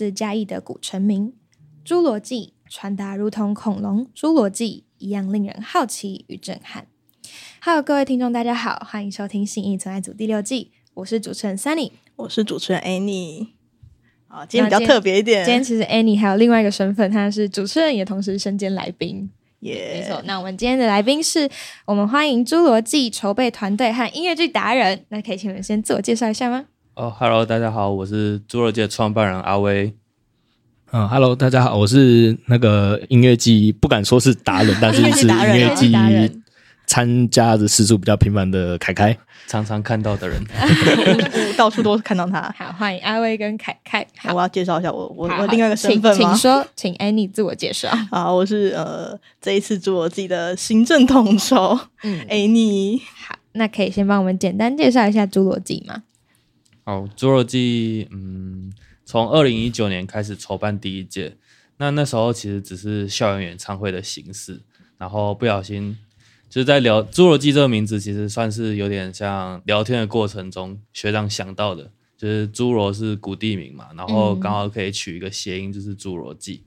[0.00, 1.34] 自嘉义的古城名，
[1.84, 6.86] 侏罗纪传达如同恐龙侏罗纪一样令人好奇与震撼。
[7.60, 11.90] Hello，各位听众，大家好，欢迎收听《信义存爱组》第六季，我是主持人 Sunny。
[12.16, 13.48] 我是主持人 Annie。
[14.28, 19.28] 啊，今天比较特别一点，今天其实 Annie 还有另外一个身份，她是主持人，也同时身兼来宾。
[19.58, 21.46] 耶没错，那我们今天的来宾是
[21.84, 25.04] 我们欢迎侏罗纪筹备团队和音乐剧达人。
[25.10, 26.68] 那可以请你们先自我介绍一下吗？
[27.00, 29.90] 哦哈喽，大家好，我是侏罗纪的创办人阿威。
[30.92, 36.42] 嗯，Hello，大家好，我是那个音乐季，不敢说是达人， 但是是音乐音乐季 达人季
[36.86, 39.16] 参加的次数比较频繁的凯凯。
[39.46, 42.54] 常常看到的人，我 到处都看到他。
[42.54, 44.06] 好，欢迎阿威跟凯凯。
[44.34, 46.28] 我要介绍一下我我我另外一个身份吗？
[46.34, 47.88] 请说，请 Annie 自我介绍。
[48.10, 53.00] 好，我是呃这一次做我自己的行政统筹嗯，Annie。
[53.26, 56.02] 好，那可以先帮我们简单介绍一下侏罗纪吗？
[56.84, 58.72] 好，侏罗纪，嗯，
[59.04, 61.36] 从二零一九年开始筹办第一届，
[61.76, 64.60] 那那时候其实只是校园演唱会的形式，
[64.98, 65.96] 然后不小心
[66.48, 76.64] 就是在聊侏罗纪这个名字，其实算是有点像聊天的过程中学长想到的，就是侏罗是古地名嘛，然后刚好可以取一个谐音，就是侏罗纪，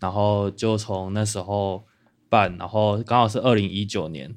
[0.00, 1.84] 然后就从那时候
[2.28, 4.34] 办，然后刚好是二零一九年，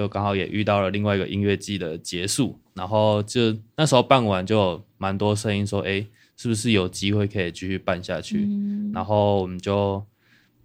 [0.00, 6.06] 就刚好也遇到了另外一个音乐季的结束，然后就那时候办完就有蛮多声音说，哎，
[6.38, 8.48] 是不是有机会可以继续办下去？
[8.94, 10.02] 然后我们就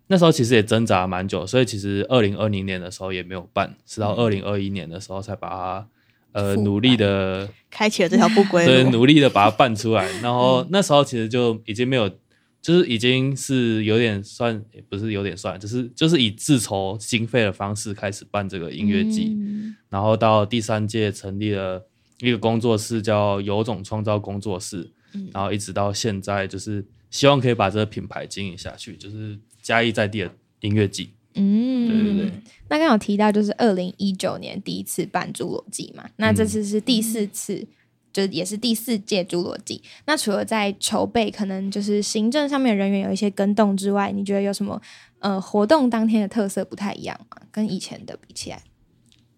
[0.08, 5.88] 那时候其实也挣扎蛮久，所以其实二零二零年的时候也没有办，是到二零二一年的时候才把它
[6.32, 10.10] 呃努力的开启了这条不归路对，努力的把它办出来。
[10.22, 12.10] 然后那时候其实就已经没有，
[12.66, 19.26] 就是已经是有点算，也不是有点算，就是就是以自筹经费的方式开始办这个音乐季。
[19.38, 21.88] 嗯然后到第三届成立了
[22.22, 24.92] 一个工作室，叫有种创造工作室。
[25.32, 31.12] 然后一直到现在，就是希望可以把这个品牌经营下去，就是嘉义在地的音乐季。
[31.36, 32.32] 嗯，对对对。
[32.68, 37.68] 那刚好提到就是二零一九年第一次办侏罗纪嘛，那这次是第四次。
[38.16, 39.82] 就是也是第四届侏罗纪。
[40.06, 44.82] 那除了在筹备，可能就是行政上面人员有一些跟动之外，你觉得有什么
[45.20, 47.42] 呃活动当天的特色不太一样吗？
[47.52, 48.64] 跟以前的比起来？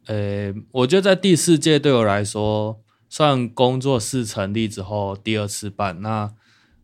[0.05, 2.79] 呃，我觉得在第四届对我来说，
[3.09, 6.31] 算工作室成立之后第二次办，那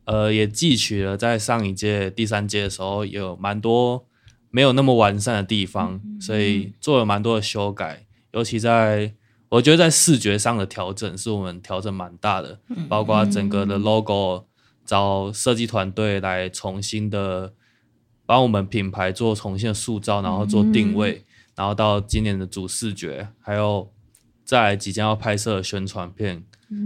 [0.05, 4.07] 呃也汲取了在上一届、第三届的时候有蛮多
[4.49, 9.13] 没有那么完善的地方，所以做了蛮多的修改，尤其在
[9.53, 12.59] 我觉得在视觉上的调整是我们调整蛮大的，
[12.89, 14.45] 包括整个的 logo
[14.83, 17.53] 找设计团队来重新的
[18.25, 21.23] 帮我们品牌做重新的塑造，然后做定位。
[21.55, 23.91] 然后到今年的主视觉，还有
[24.43, 26.43] 在即将要拍摄的宣传片，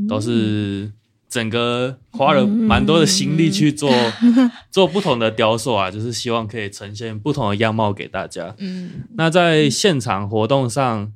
[0.10, 0.92] 都是
[1.30, 3.90] 整个花了蛮多的心力去做、
[4.70, 8.54] 做不同的雕塑啊，就是希望可以呈现不同的样貌给大家。
[8.58, 11.14] 嗯那在现场活动上，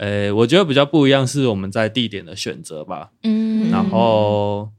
[0.00, 3.10] 呃，我觉得比较不一样是我们在地点的选择吧。
[3.22, 4.70] 嗯然后，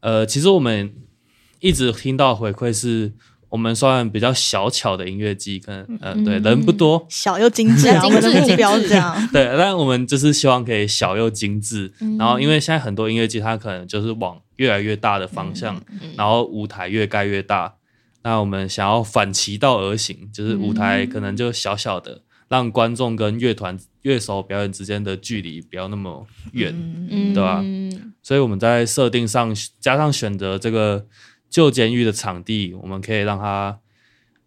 [0.00, 0.94] 呃，其实我们
[1.58, 3.12] 一直听到回馈是。
[3.48, 9.16] 我们算比较小巧的音乐季，可能呃对人不多，小又精致啊，精致我们的目标是这样。
[9.32, 11.90] 对，但我们就是希望可以小又精致。
[12.00, 17.76] 嗯然后，因为现在很多音乐季，它可能就是往越来越大的方向，嗯然后舞台越盖越大。
[18.24, 26.72] 那我们想要反其道而行，就是舞台可能就小小的，让观众跟乐团乐手表演之间的距离不要那么远，
[27.10, 31.06] 嗯对吧嗯所以我们在设定上加上选择这个
[31.48, 33.78] 旧监狱的场地，我们可以让它，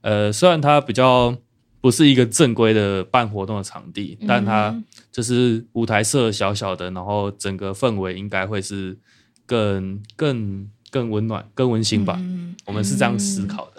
[0.01, 1.37] 呃，虽然它比较
[1.79, 4.77] 不是一个正规的办活动的场地，但它
[5.11, 8.97] 就是舞台设小小的，然后整个氛围应该会是
[9.45, 12.17] 更更更温暖、更温馨吧。
[12.19, 13.78] 嗯，我们是这样思考的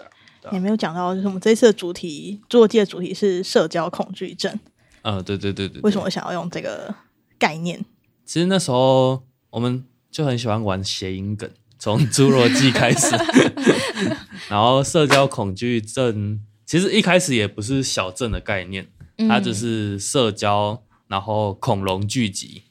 [0.51, 4.59] 也没有讲到，就是我们这一次的主题，侏罗纪的主题是社交恐惧症。
[5.03, 6.93] 嗯，对对对对对为什么想要用这个
[7.39, 7.83] 概念？
[8.25, 11.49] 其实那时候我们就很喜欢玩谐音梗，
[11.79, 13.15] 从侏罗纪开始，
[14.49, 18.87] 然后社交恐惧症其实一开始也不是小镇的概念，
[19.27, 22.63] 它只是社交，然后恐龙聚集，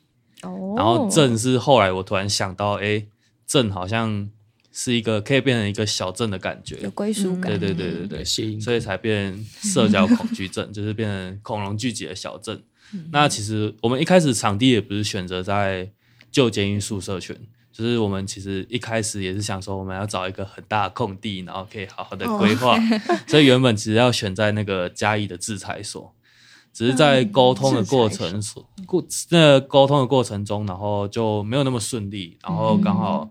[0.43, 3.07] 哦然后镇是后来我突然想到，哎，
[3.47, 4.31] 镇好像
[4.73, 12.63] 是一个可以变成一个小镇的感觉，有归属感，对对对对对，所以才变社交恐惧症，就是变成恐龙聚集的小镇。
[13.13, 15.91] 那其实我们一开始场地也不是选择在
[16.31, 17.37] 旧监狱宿舍群，
[17.73, 22.79] 就是我们其实一开始也是想说我们要找一个很大的空地，然后可以好好的规划，
[23.27, 26.15] 所以原本其实要选在那个嘉义的制裁所。
[26.73, 33.29] 只是在沟通的过程所过那个沟通的过程中，然后就没有那么顺利，然后刚好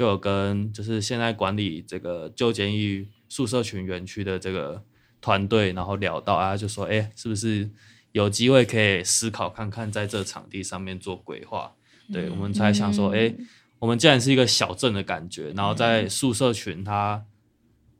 [0.00, 4.82] 就有跟就是现在管理这个旧监狱宿舍群园区的这个
[5.20, 7.68] 团队，然后聊到啊，就说哎、是不是
[8.12, 11.74] 有机会可以思考看看在这场地上面做规划？
[12.10, 13.30] 对，我们才想说，哎、
[13.78, 17.22] 我们既然是一个小镇的感觉，然后在宿舍群它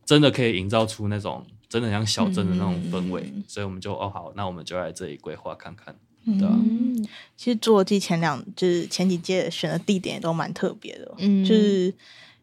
[0.06, 5.94] 真的可以营造出那种真的像小镇的那种氛围，所以我们就哦好，那我们就来这里规划看看，
[6.38, 7.06] 对啊，嗯。
[7.36, 11.44] 其实侏罗纪前两就是前几届选的地点也都蛮特别的，嗯。
[11.44, 11.92] 就是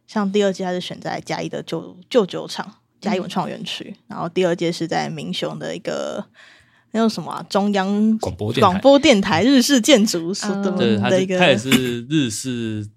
[0.08, 6.26] 像第二届它是选在嘉义的旧旧酒厂嘉义文创园区，然后第二届是在民雄的一个
[6.92, 9.44] 那叫什么、啊、中央广播电台广播电台。
[9.44, 10.78] 日式建筑所的、嗯。
[10.78, 11.36] 对，它的一个。
[11.36, 12.88] 是它也是日式，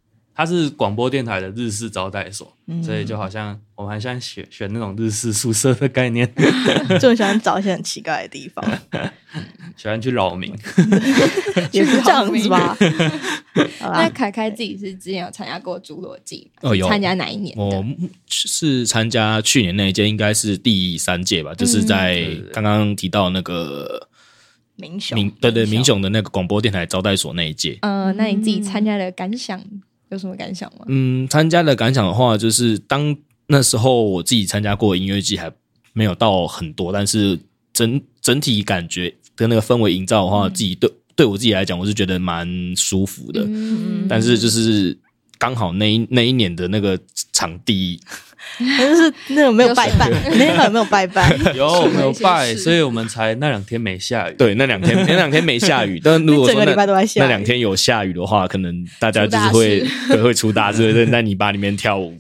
[0.40, 2.82] 它是广播电台的日式招待所，嗯。
[2.82, 6.26] 所以就好像我们还像选选那种日式宿舍的概念，
[6.98, 8.64] 就很喜欢找一些很奇怪的地方，
[9.76, 10.50] 喜欢去扰民。
[11.72, 12.75] 也是这样子吧。
[13.81, 16.88] 那啦，凯凯自己是之前有参加过侏罗纪吗，哦有。
[16.88, 17.54] 参加哪一年？
[17.58, 17.84] 我
[18.26, 24.08] 是参加去年那一届，应该是第三届吧，就是在刚刚提到那个
[24.76, 26.00] 明雄民对对民雄。
[26.00, 27.76] 的那个广播电台招待所那一届。
[27.82, 29.62] 呃，那你自己参加的感想
[30.11, 30.85] 有什么感想吗？
[30.89, 33.17] 嗯，参加的感想的话，就是当
[33.47, 35.51] 那时候我自己参加过音乐季还
[35.93, 37.39] 没有到很多，但是
[37.73, 43.45] 整整体感觉跟那个氛围营造的话，自己对对我自己来讲，我是觉得蛮舒服的。
[43.47, 44.97] 嗯但是就是
[45.39, 46.99] 刚好那一那一年的那个
[47.33, 48.01] 场地，
[48.58, 50.08] 就是那个没有拜拜，
[50.38, 54.34] 那个没有拜拜， 有没有拜，所以我们才那两天没下雨。
[54.34, 57.22] 对，那两天那两天没下雨，但如果整个说那礼拜都在下雨。
[57.22, 62.19] 那两天有下雨的话，可能大家就是会对会出大事，在泥巴里面跳舞。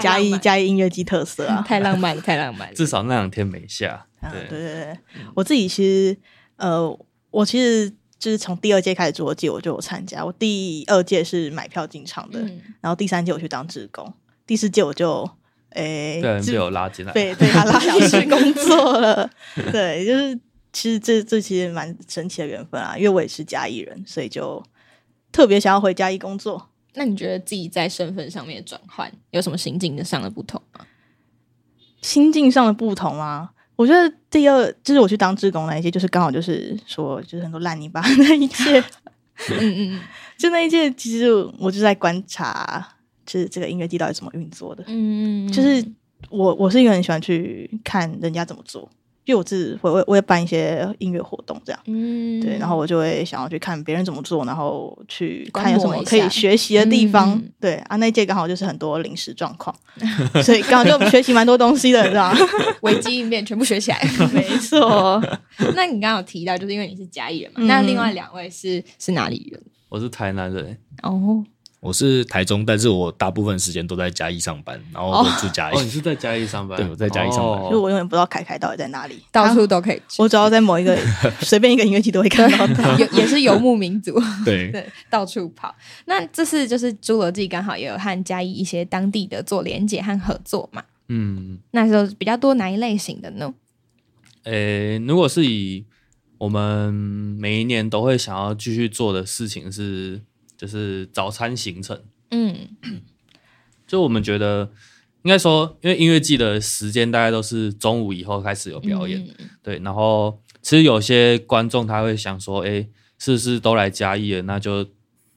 [0.00, 1.64] 加一加一音乐季特色啊。
[1.66, 2.68] 太浪漫了，太浪漫。
[2.68, 2.74] 了。
[2.74, 4.04] 至少那两天没下。
[4.20, 4.40] 啊，对。
[4.48, 4.98] 对，对对，
[5.34, 6.16] 我自己其实
[6.56, 6.98] 呃，
[7.30, 7.88] 我其实
[8.18, 12.60] 就是从第二届开始侏罗纪我就有参加，我第二届是买票进场的，嗯。
[12.80, 14.12] 然后第三届我去当志工，
[14.46, 15.28] 第四届我就
[15.70, 17.12] 诶就被人被我拉进来。
[17.12, 19.28] 被被他拉进去工作了。
[19.72, 20.38] 对，就是
[20.72, 24.62] 其实这这其实蛮神奇的缘分啊，因为我也是嘉义人，所以就
[25.32, 26.70] 特别想要回嘉义工作。
[26.94, 30.86] 那你觉得自己在身份上面的转换有什么心境上的不同吗？
[32.00, 33.50] 心境上的不同啊。
[33.74, 38.80] 我觉得第二就是我去当志工那一届，就是刚好就是说，就是很多烂泥巴那一届，
[39.52, 40.00] 嗯嗯
[40.38, 42.95] 就那一届，其实我就在观察，
[43.26, 44.84] 就是这个音乐地到底怎么运作的。
[44.86, 45.84] 嗯，就是
[46.30, 48.88] 我我是一个很喜欢去看人家怎么做，
[49.24, 51.80] 因为我自己会我也我也办一些音乐活动这样。
[51.86, 57.32] 嗯对，然后我就会想要去看别人怎么做，然后去看有什么可以学习的地方。
[57.34, 59.74] 嗯 对啊，那一届刚好就是很多临时状况，
[60.42, 62.38] 所以刚好就学习蛮多东西的，你知道吗？
[62.82, 64.00] 危机应变全部学起来。
[64.32, 65.20] 没错，
[65.74, 69.60] 那你刚刚有提到，就是因为你是嘉义人嘛，嗯那另外两位是是哪里人？
[69.88, 70.76] 我是台南人。
[71.02, 71.44] 哦，
[71.80, 75.76] 我是台中，但是我大部分时间都在嘉义上班，然后都住嘉义。
[75.76, 76.76] 哦，你是在嘉义上班？
[76.76, 80.98] 对我在嘉义上班哦就我永远不知道凯凯到底在哪里，到处都可以去，我只要在某一个
[81.40, 82.98] 随便一个音乐季都会看到他。
[82.98, 85.72] 有也是游牧民族， 对，对，到处跑。
[86.06, 93.54] 那这次就是侏罗纪刚好也有和嘉义一些当地的做连结和合作嘛，嗯，那时候比较多哪一类型的呢？
[94.44, 95.84] 诶，如果是以
[96.38, 100.20] 我们每一年都会想要继续做的事情是，
[100.56, 102.02] 就是早餐行程。
[102.30, 102.68] 嗯
[103.86, 104.70] 就我们觉得，
[105.22, 109.78] 应该说，因为音乐季的时间大概都是中午以后开始有表演，嗯对。
[109.78, 114.42] 然后其实有些观众他会想说，哎，是不是都来嘉义了？
[114.42, 114.88] 那就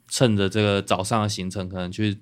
[0.07, 2.17] 趁着这个早上的行程，可能去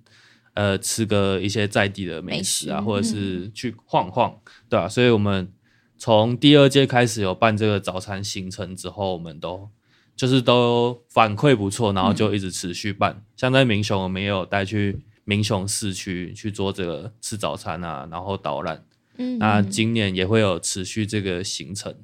[0.54, 4.38] 呃吃个一些在地的美食啊，食或者是去晃晃，
[4.68, 4.89] 对啊。
[4.89, 5.50] 所以我们
[5.98, 9.70] 从第二届开始有办这个早餐行程之后，我们都
[10.18, 13.24] 就是都反馈不错，然后就一直持续办。
[13.38, 18.84] 像在民雄，我们也有带去民雄市区去做这个吃早餐啊，然后导览。
[19.20, 21.96] 嗯那今年也会有持续这个行程。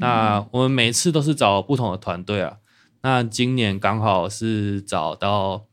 [0.00, 2.56] 那我们每次都是找不同的团队啊。
[3.00, 5.64] 那今年刚好是找到，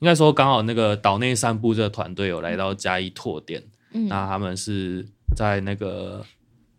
[0.00, 3.62] 应该说刚好那个岛内散步这个团队有来到嘉义拓店。
[3.92, 5.06] 嗯那他们是
[5.36, 6.24] 在那个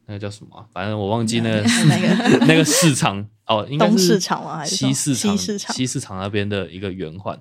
[0.05, 4.57] 那个叫什么啊、反正我忘记那个那个那个市 场哦，应该东是市场吗？
[4.57, 5.75] 还是西市场西市场？
[5.75, 7.39] 西市场那边的一个圆环，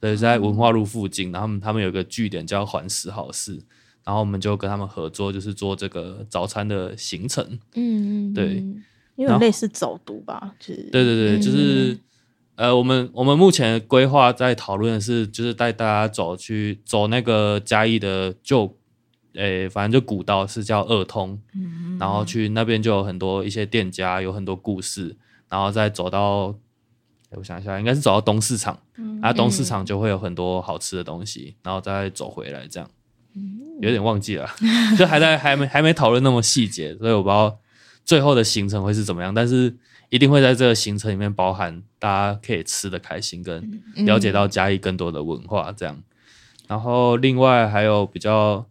[0.00, 1.30] 对，在文化路附近。
[1.32, 3.62] 然后他们他们有一个据点叫环十好事，
[4.04, 7.44] 然后我们就跟他们合作，就是做这个早餐的行程。
[7.74, 8.82] 嗯嗯，对嗯
[9.16, 11.96] 因为类似走读吧，就是对对对，嗯就是
[12.56, 18.76] 呃，我们我们目前规划在讨论的是，就是带大家走去走那个嘉义的旧
[19.34, 21.40] 诶、反正就古道是叫二通，
[21.98, 25.16] 然后去那边就有很多一些店家，有很多故事，
[25.54, 26.52] 然后再走到，
[27.30, 28.76] 我想一下，应该是走到东市场，
[29.22, 32.90] 啊，东市场就会有很多好吃的东西，然后再走回来这样，
[33.80, 34.50] 有点忘记了，
[34.98, 37.56] 就还在还没还没讨论那么细节，所以我不知道
[38.04, 39.72] 最后的行程会是怎么样，但是
[40.08, 46.02] 一定会在这个行程里面包含大家可以吃的开心，跟了解到嘉义更多的文化这样。
[46.66, 48.66] 然后另外还有比较，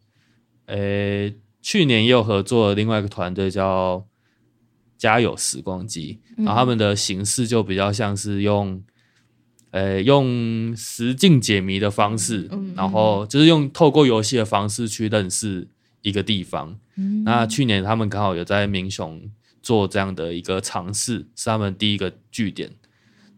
[0.65, 4.05] 呃，去年也有合作的另外一个团队叫
[5.09, 8.81] 家有时光机，然后他们的形式就比较像是用，
[9.71, 15.67] 呃，用实境解谜的方式，然后就是用透过游戏的方式去认识
[16.01, 16.77] 一个地方。
[17.25, 19.21] 那去年他们刚好有在民雄
[19.61, 22.71] 做这样的一个尝试，是他们第一个据点。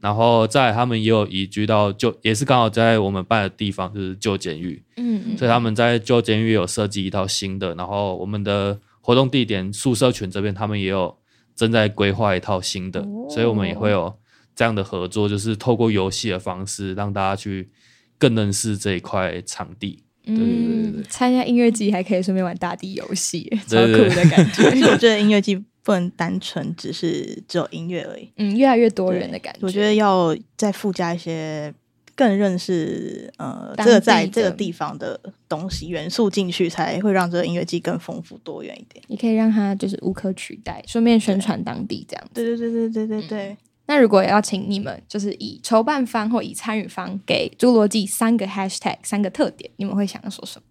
[0.01, 4.84] 然后在他们也有移居到旧，也是刚好在我们办的地方，就是旧监狱。
[4.98, 11.17] 嗯所以他们在旧监狱有设计一套新的，然后我们的活动地点宿舍群这边，他们也有
[11.55, 14.13] 正在规划一套新的，所以我们也会有
[14.55, 17.69] 这样的合作，就是透过游戏的方式让大家去
[18.17, 20.03] 更认识这一块场地。
[20.25, 24.65] 对对对对嗯，参加音乐季还可以顺便玩大地游戏，超酷的感觉。
[24.69, 29.59] 而且我觉得音乐季不能单纯只是只有音乐而已，嗯，越来越多人的感觉。
[29.62, 31.71] 我觉得要再附加一些
[32.15, 35.19] 更认识呃这个在这个地方的
[35.50, 39.03] 东西元素进去，才会让这个音乐季更丰富多元一点。
[39.07, 42.31] 你可以让它就是无可取代，顺便宣传当地这样子。
[42.34, 43.57] 对对对对对对对，
[43.88, 50.65] 那如果要请你们，就是以筹办方或以参与方给侏罗纪三个 hashtag 三个特点，你们会想要说什么？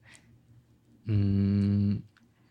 [1.06, 2.00] 嗯，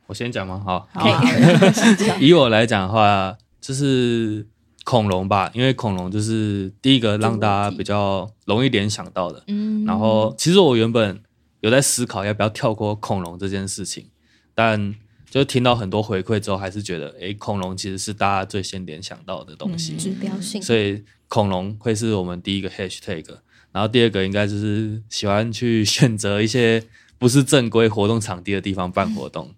[0.05, 0.61] 我先讲吗？
[0.63, 1.21] 好，好啊
[2.21, 4.45] 以我来讲的话，就是
[4.83, 9.43] 恐龙吧，因为恐龙就是第一个让大家比较容易联想到的。
[9.47, 11.21] 嗯然后，其实我原本
[11.61, 14.07] 有在思考要不要跳过恐龙这件事情，
[14.53, 14.93] 但
[15.29, 23.25] 就听到很多回馈之后，还是觉得，诶，恐龙其实是大家最先联想到的东西，指标性，所以恐龙会是我们第一个 hashtag。
[23.71, 26.83] 然后第二个应该就是喜欢去选择一些
[27.17, 29.49] 不是正规活动场地的地方办活动。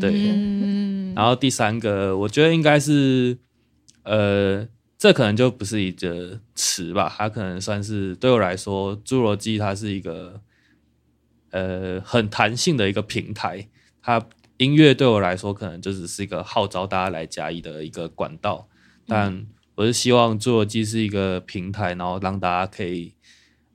[0.00, 3.36] 对嗯然后第三个，我觉得应该是，
[4.04, 4.66] 呃，
[4.98, 10.40] 这可能就不是一个词吧，它可能算是对我来说，侏罗纪它是一个，
[11.50, 13.68] 呃，很弹性的一个平台。
[14.02, 18.68] 它音乐对我来说，可能就只是一个号召大家来加一的一个管道，
[19.06, 23.14] 但我是希望侏罗纪是一个平台，然后让大家可以。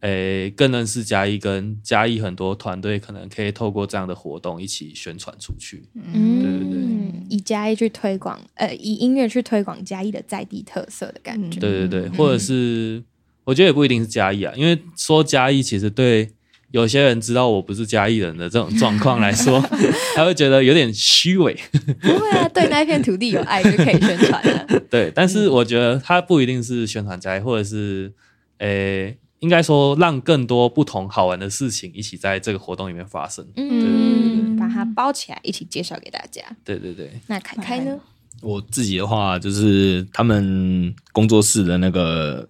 [0.02, 5.90] 诶，更认识嘉义，跟嘉义很多团队可能可以透过这样的活动一起宣传出去。
[5.96, 6.87] 嗯，对对对
[7.30, 11.60] 以嘉义去推广，呃，以音乐去推广嘉义的在地特色的感觉。
[11.60, 13.04] 对对对，或者是
[13.44, 16.30] 我觉得也不一定是嘉义啊，因为说嘉义其实对
[16.72, 19.60] 有些人知道我不是嘉义人的这种状况来说，
[20.16, 21.58] 他会觉得有点虚伪。
[22.02, 24.68] 不会啊，对那片土地有爱就可以宣传了。
[24.92, 28.12] 对，但是我觉得他不一定是宣传嘉义，或者是
[28.58, 33.48] 诶、应该说让更多不同好玩的事情一起在这个活动里面发生。
[33.56, 34.37] 嗯，
[34.68, 36.44] 把它包起来，一起介绍给大家。
[36.64, 37.98] 对对对，那凯凯呢？
[38.42, 42.48] 我自己的话，就是他们工作室的那个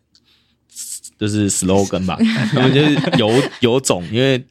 [1.17, 2.17] 就是 slogan 吧，
[2.51, 3.31] 他们就是有
[3.61, 4.43] 有种，因为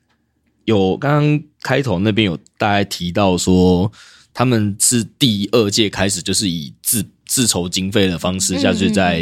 [0.64, 3.92] 有刚刚开头那边有大概提到说，
[4.32, 9.20] 他们是第二届开始就是以自自筹经费的方式下去在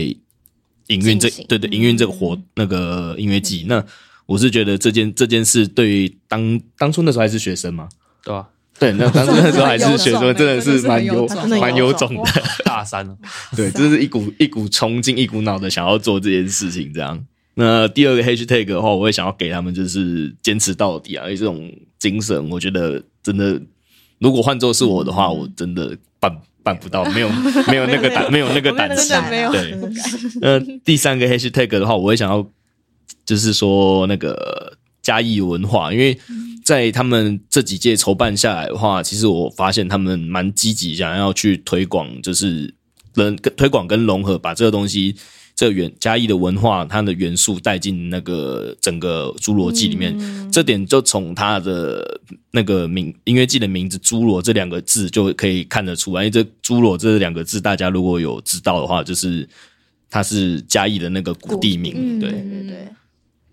[0.86, 3.64] 营运这对对营运这个活那个音乐季。
[3.66, 3.84] 那
[4.26, 7.88] 我是觉得这件这件事对于当当初那时候还是学生嘛，
[8.24, 11.26] 对吧、对，那 当时那时候还是学生，真的是蛮有
[11.60, 12.42] 蛮有种种的。
[12.64, 13.16] 大三了，
[13.54, 17.24] 对，这是一股一股冲劲，一股脑的想要做这件事情，这样。
[17.56, 23.60] 那第二个 hashtag 的话，我会想要给他们就是坚持到底啊，因为这种精神，我觉得真的，
[24.18, 27.28] 如果换做是我的话，我真的办办不到，没有
[27.70, 29.10] 没有那个胆，没有那个胆识
[29.52, 29.78] 对
[30.40, 32.44] 那第三个 hashtag 的话，我会想要
[33.24, 36.18] 就是说那个嘉义文化，因为
[36.64, 42.74] 在他们这几届筹办下来的话，其实我发现他们蛮积极，想要去推广，就是
[43.12, 45.14] 跟推广跟融合，把这个东西。
[45.56, 50.12] 这个元嘉义的文化，它的元素带进那个整个侏罗纪里面，
[50.50, 56.24] 这点就从它的那个名音乐季的名字“侏罗”这两个字就可以看得出来。
[56.24, 59.48] 因为这“侏罗”这两个字，大家如果有知道的话，就是
[60.10, 61.94] 它是嘉义的那个古地名。
[61.96, 62.88] 嗯，对对对，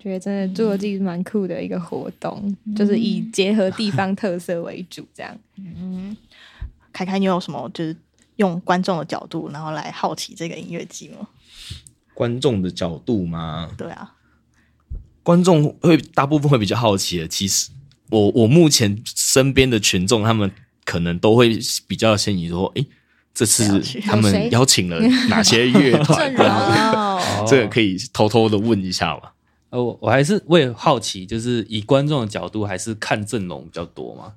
[0.01, 5.38] 觉得真的侏罗纪是蛮酷的一个活动，就是以结合地方特色为主，这样。
[6.91, 7.96] 凯凯，你有什么就是
[8.38, 11.27] 用观众的角度，然后来好奇这个音乐季吗？
[12.13, 14.13] 观众的角度吗，对啊，
[15.24, 17.27] 观众会大部分会比较好奇的。
[17.27, 17.70] 其实
[18.10, 20.51] 我我目前身边的群众，他们
[20.84, 22.86] 可能都会比较先以说，诶，
[23.34, 26.36] 这次他们邀请了哪些乐团
[27.48, 29.31] 这个可以偷偷的问一下嘛？
[29.71, 34.33] 呃，我我还是我也好奇，就是以观众的角度，还是看阵容比较多嘛？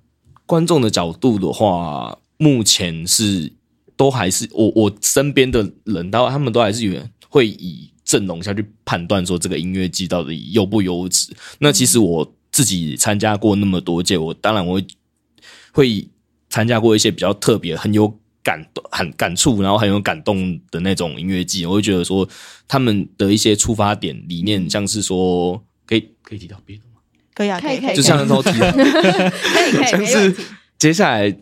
[0.47, 3.53] 观众的角度的话，目前是
[3.97, 11.35] 都还是我我身边的人，到他们都还是有会以阵容下去判断说这个音乐季到底优不优质。
[11.59, 14.87] 那其实我自己参加过那么多届，我当然我会
[15.73, 16.09] 会
[16.49, 21.67] 参加过一些比较特别、很有感动、很感触，然后很有感动的那种音乐季。
[21.67, 22.29] 我会觉得说
[22.69, 27.01] 他们的一些出发点理念，像是说可以可以提到别的吗？
[27.35, 28.71] 可以啊，可以可以就像那时候提到。
[28.71, 28.81] 可
[29.67, 30.37] 以可以，像是。
[30.77, 31.35] 接下来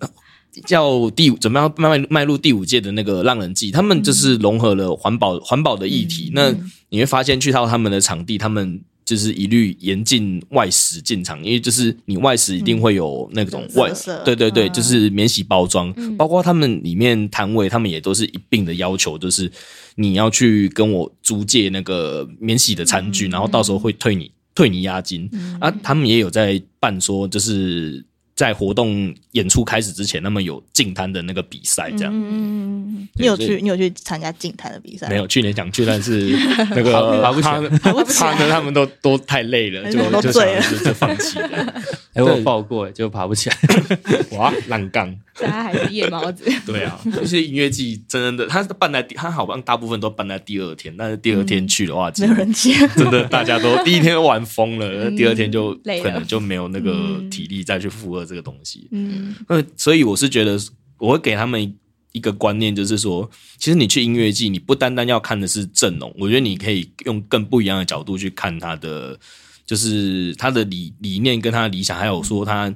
[0.67, 6.31] 叫第五，准备要迈迈入第五届的那个浪人季，他们就是融合了环保环保的议题。
[6.35, 6.55] 那
[6.91, 13.91] 你会发现，去到他们的场地，他们就是一律严禁外食进场，因为就是你外食一定会有那种外，
[14.25, 14.73] 对对对，嗯。
[14.73, 19.51] 就是免洗包装，包括他们里面摊位，他们也都是一并的要求，就是
[19.97, 25.29] 你要去跟我租借那个免洗的餐具，然后到时候会退你退你押金。
[25.61, 32.13] 啊，他们也有在办说，就是在活动演出开始之前，他们有净滩的那个比赛，这样。
[32.15, 35.09] 嗯，你有去你有去参加竞滩的比赛？
[35.09, 36.37] 没有，去年想去，但是
[36.75, 41.83] 那个爬不起来爬不起来，他们都都太累了，就就醉了想就就放弃了。
[42.15, 43.57] 哎、我有对报过，哎，就爬不起来。
[44.37, 52.75] 哇，烂杠，大家还是夜猫子，对啊，就是音乐季真的，他办在第，他好像大部分都办在第二天，但是第二天去的话，没有人接。
[52.97, 58.89] 真的大家都第一天都玩疯了，第二天就可能就没有那个体力再去负荷这个东西。
[58.91, 60.59] 嗯，那，所以我是觉得，
[60.99, 61.75] 我会给他们
[62.13, 69.19] 一个观念，就是说，其实你去音乐季，你不单单要看的是阵容，我觉得你可以用更不一样的角度去看他的，
[69.65, 72.75] 就是他的理理念跟他的理想，还有说他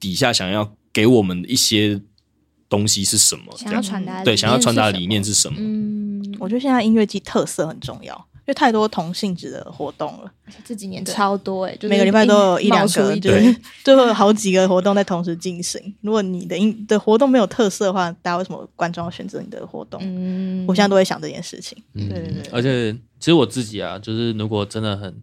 [0.00, 2.00] 底下想要给我们一些
[2.68, 5.58] 东西是什么，想要传达对，想要传达的理理念是什么？
[5.60, 15.80] 嗯，我觉得现在音乐季特色很重要，因为太多同性质的活动了，而且这几年超多哎，就每个礼拜都有一两个，对， 就会有好几个活动在同时进行。
[16.00, 20.00] 如果你的音的活动没有特色的话，大家为什么观众要选择你的活动？
[20.04, 21.80] 嗯，我现在都会想这件事情。
[21.94, 22.08] 嗯。
[22.08, 25.14] 对对对，而且其实我自己啊，就是如果真的很，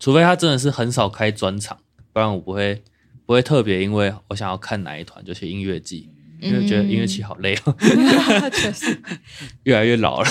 [0.00, 1.78] 除非他真的是很少开专场，
[2.12, 2.82] 不然我不会
[3.24, 6.08] 不会特别因为我想要看哪一团就去音乐季，
[6.40, 7.74] 因为觉得音乐季好累哦，
[8.52, 8.98] 确实，
[9.64, 10.28] 越来越老了，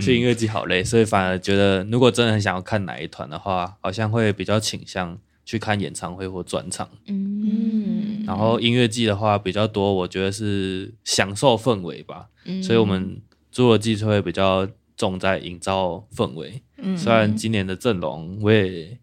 [0.00, 6.88] 去音乐季好累，所以反而觉得如果真的很想要看哪一团的话，好像会比较倾向去看演唱会或专场。
[7.06, 13.20] 嗯，然后音乐季的话比较多，我觉得是享受氛围吧，嗯所以我们
[13.52, 16.62] 侏罗纪就会比较重在营造氛围。
[16.80, 18.96] 嗯虽然今年的阵容我也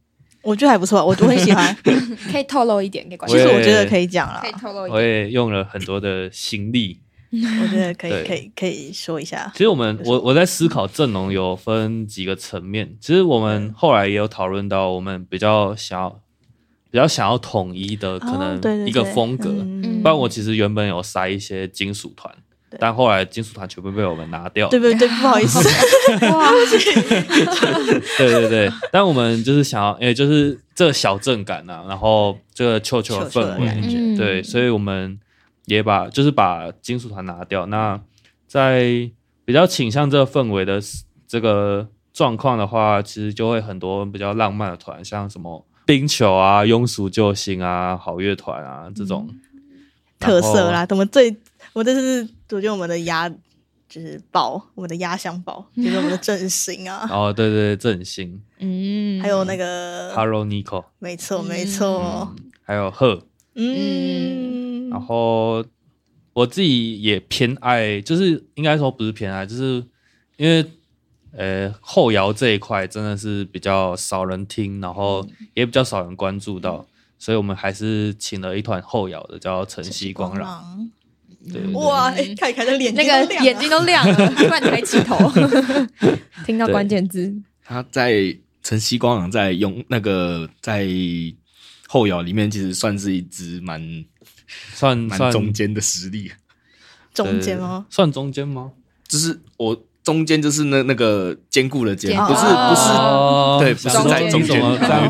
[0.45, 1.75] 我觉得还不错，我我很喜欢。
[2.31, 6.99] 可以透露一点给观众其众，实我觉得可以讲了可，以透露一我，也用了很多的心力。
[7.31, 9.51] 我觉得可以可以可以说一下。
[9.53, 9.57] 其。
[9.57, 16.21] 实我们我我在思考阵容有分几个层面，其实我们后来也有讨论到，我们比较想要
[16.89, 18.55] 比较想要统一的可能
[18.87, 19.13] 一个对。
[19.13, 19.49] 风格。
[19.49, 20.01] 嗯。
[20.01, 22.33] 不然我其实原本有塞一些金属团，
[22.79, 24.67] 但后来金属团全部被我们拿掉。
[24.69, 25.59] 对对对，不好意思，
[26.31, 26.51] 哇，
[28.17, 35.19] 对对对，但我们就是想要，因为就是这个小镇感啊，然后这个球球的氛围，对，所以我们
[35.65, 37.65] 也把就是把金属团拿掉。
[37.67, 37.99] 那
[38.47, 39.09] 在
[39.43, 40.81] 比较倾向这个氛围的
[41.27, 49.29] 这个状况的话，其实就会很多比较浪漫的团，像什么冰球啊、庸俗救星啊、好乐团啊这种、
[50.19, 50.85] 特色啦。
[50.89, 51.35] 我们最，
[51.75, 53.27] 我这是我觉得我们的压
[53.89, 62.33] 就是宝，我们的压箱宝，就是我们的振兴啊，然后对对对，振兴、 嗯，还有那个，Hello Nico，没错没错，
[62.63, 63.27] 还有贺。
[63.55, 65.65] 嗯，然后
[66.31, 69.83] 我自己也偏爱，就是应该说不是偏爱，就是
[70.37, 70.65] 因为
[71.33, 76.87] 呃后摇这一块真的是比较少人听，然后也比较少人关注到，
[77.19, 80.89] 所以我们还是请了一团后摇的，叫晨曦光朗。
[81.73, 85.17] 哇，哎看一看这脸那个眼睛都亮了， 突然抬起头，
[86.45, 90.87] 听到关键字，他在晨曦光朗在用那个在
[91.87, 93.79] 后摇里面，其实算是一支蛮
[94.73, 96.31] 算算蛮中间的实力。
[97.13, 97.85] 中间吗？？
[97.89, 98.71] 算中间吗？
[99.07, 104.59] 就是我中间就是那那个坚固的坚，不是哦不是哦对不是在中间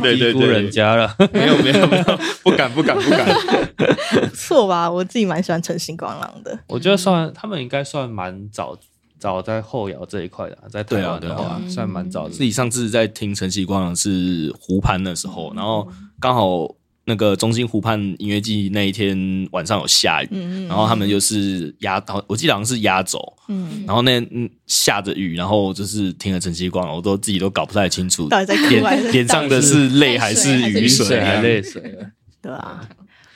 [0.02, 1.16] 对对对人家了？
[1.34, 3.26] 没有没有没有，不敢不敢不敢。
[3.26, 3.58] 不
[4.34, 4.90] 错吧？
[4.90, 6.58] 我自己蛮喜欢晨星光朗的。
[6.68, 8.78] 我觉得算他们应该算蛮早
[9.20, 12.44] 早在后摇这一块的啊，在台湾的对啊话对啊算蛮早的自。
[12.44, 15.88] 己上次在听晨曦光朗是湖畔的时候，然后
[16.20, 16.68] 刚好
[17.06, 32.08] 那个中心湖畔音乐季那一天晚上有下雨，嗯然后他们就是压，我记得好像是压轴，嗯，然后那嗯下着雨，然后就是听了陈绮光，我都自己都搞不太清楚，到底在哭还是脸脸上的是泪还是雨雨水还泪水了。
[32.42, 32.88] 对啊，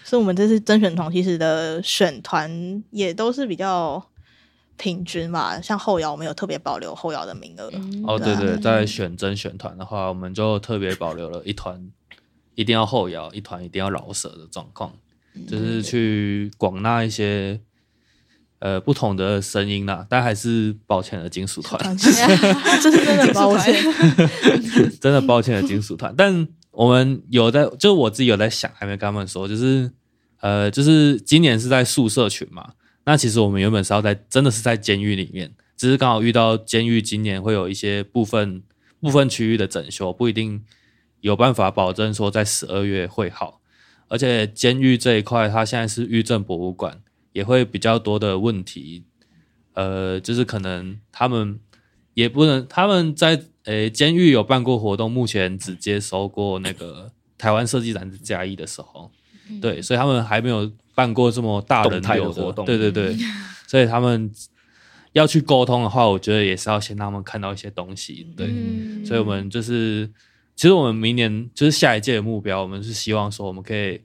[0.09, 4.03] 所以我们这次甄选团其实的选团也都是比较
[4.75, 11.91] 平均吧，像后摇我们有特别保留后摇的名额，嗯哦，对对在选甄选团的话，我们就特别保留了一团
[12.55, 14.91] 一定要后摇，一团一定要饶舌的状况，
[15.47, 17.61] 就是去广纳一些
[18.57, 20.07] 呃不同的声音啦。
[20.09, 22.11] 但还是抱歉的金属团， 这
[22.91, 23.75] 是真的抱歉。
[24.99, 26.11] 真的抱歉的金属团。
[26.17, 29.91] 但我们有在，就是我自己有在想，还没跟他们说，就是
[30.41, 32.73] 呃，就是今年是在宿舍群嘛。
[33.05, 38.61] 那其实我们原本是要在，真的是在监狱里面，只是刚好遇到监狱今年会有一些部分
[38.99, 40.63] 部分区域的整修，不一定
[41.21, 43.61] 有办法保证说在十二月会好。
[44.07, 49.03] 而且监狱这一块，它现在是狱政博物馆，也会比较多的问题。
[49.73, 51.59] 呃，就是可能他们
[52.15, 59.11] 也不能，他们在诶监狱有办过活动，目前只接收过那个台湾设计展加一的时候，
[59.61, 62.65] 对，所以他们还没有办过这么大的流活动。
[62.65, 63.17] 对对对，
[63.67, 64.31] 所以他们
[65.13, 69.05] 要去沟通的话，我觉得也是要先让他们看到一些东西，对，嗯。
[69.05, 70.09] 所以我们就是，
[70.55, 74.01] 其实我们明年就是下一届的目标，我们是希望说我们可以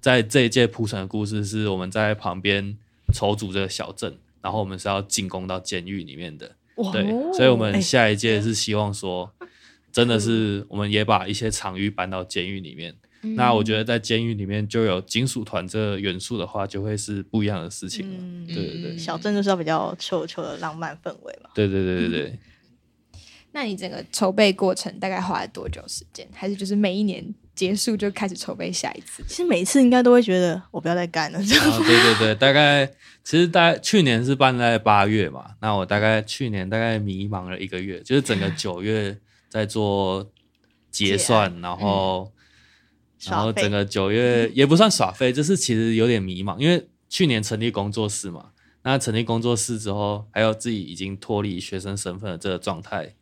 [0.00, 2.76] 在这一届铺陈的故事是我们在旁边
[3.12, 6.54] 筹组这个小镇，然后我们是要进攻到监狱里面的，
[6.92, 9.32] 对，所以我们哎下一届是希望说，
[9.90, 12.94] 真的是我们也把一些场域搬到监狱里面。
[13.36, 18.16] 那我觉得在监狱里面就有金属团这个元素的话，就会是不一样的事情了。
[18.18, 21.50] 嗯对对对，小镇就是要比较秋秋的浪漫氛围嘛。
[21.54, 22.38] 对对对对对。
[23.52, 26.26] 那你整个筹备过程大概花了多久时间？
[26.34, 29.22] 还是就是每一年结束就开始筹备下一次？
[29.28, 32.84] 其实每一次应该都会觉得我不要再干了，这样啊，对对对，大概
[33.22, 39.16] 其实大概去年是办在八月嘛，那我大概去年大概迷茫了一个月，就是整个 九月
[39.48, 40.28] 在做
[40.90, 42.32] 结算，然后
[43.30, 48.46] 然后整个九月也不算耍废，就是其实有点迷茫，因为去年成立工作室嘛，
[48.82, 53.14] 那成立工作室之后，还有自己已经脱离学生身份的这个状态，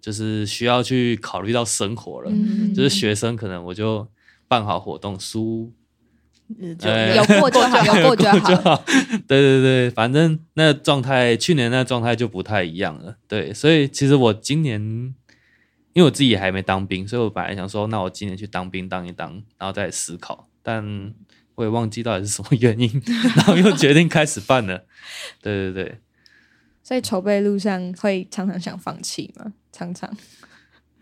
[0.00, 4.06] 就是需要去考虑到生活了，嗯就是学生可能我就
[4.48, 5.72] 办好活动，书
[6.60, 8.84] 嗯就哎有过就好， 有过就好。
[9.26, 13.16] 对对对，反正那状态，去年那状态就不太一样了。
[13.26, 15.12] 对，所以其实我今年，
[15.96, 20.46] 因为我自己也还没当兵，所以我本来想说，那我今年去当兵当一当，然后再思考。
[20.62, 20.84] 但
[21.54, 23.02] 我也忘记到底是什么原因，
[23.34, 24.84] 然后又决定开始办了。
[25.40, 25.98] 对对对，
[26.82, 29.54] 所以筹备路上会常常想放弃吗？
[29.72, 30.14] 常常。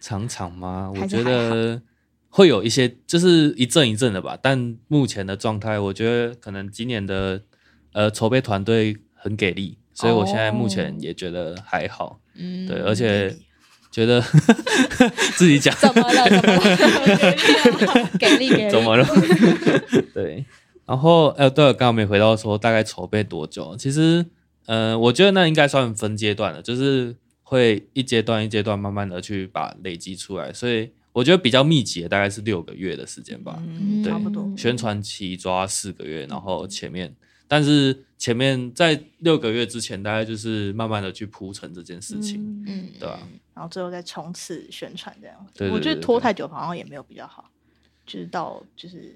[0.00, 0.92] 常常吗？
[0.94, 1.82] 我觉得
[2.28, 4.38] 会有一些，就是一阵一阵的吧。
[4.40, 7.42] 但目前的状态，我觉得可能今年的
[7.94, 12.20] 呃筹备团队很给力，所以我现在目前也觉得还好。
[12.34, 13.34] 嗯对，而且
[13.94, 14.20] 觉得
[15.38, 16.28] 自己讲怎么了？
[16.28, 18.10] 怎么了？
[18.18, 18.70] 给力给力！
[18.70, 19.06] 怎么了？
[20.12, 20.44] 对，
[20.84, 23.76] 然后呃，对了，刚刚没回到说大概筹备多久？
[23.76, 24.26] 其实
[24.66, 33.62] 呃，我觉得那应该算分阶段的，就是会一阶段一阶段慢慢的去把累积出来，所以我觉得比较密集的大概是六个月的时间吧。
[33.64, 34.52] 嗯，对差不多。
[34.56, 37.14] 宣传期抓四个月，然后前面，
[37.46, 43.20] 但是前面在六个月之前，大概就是慢慢的去铺陈这件事情，嗯，对吧、
[43.54, 45.36] 然后最后再冲刺宣传这样。
[45.54, 47.48] 对对我觉得拖太久好像也没有比较好，
[48.06, 49.14] 就是到就是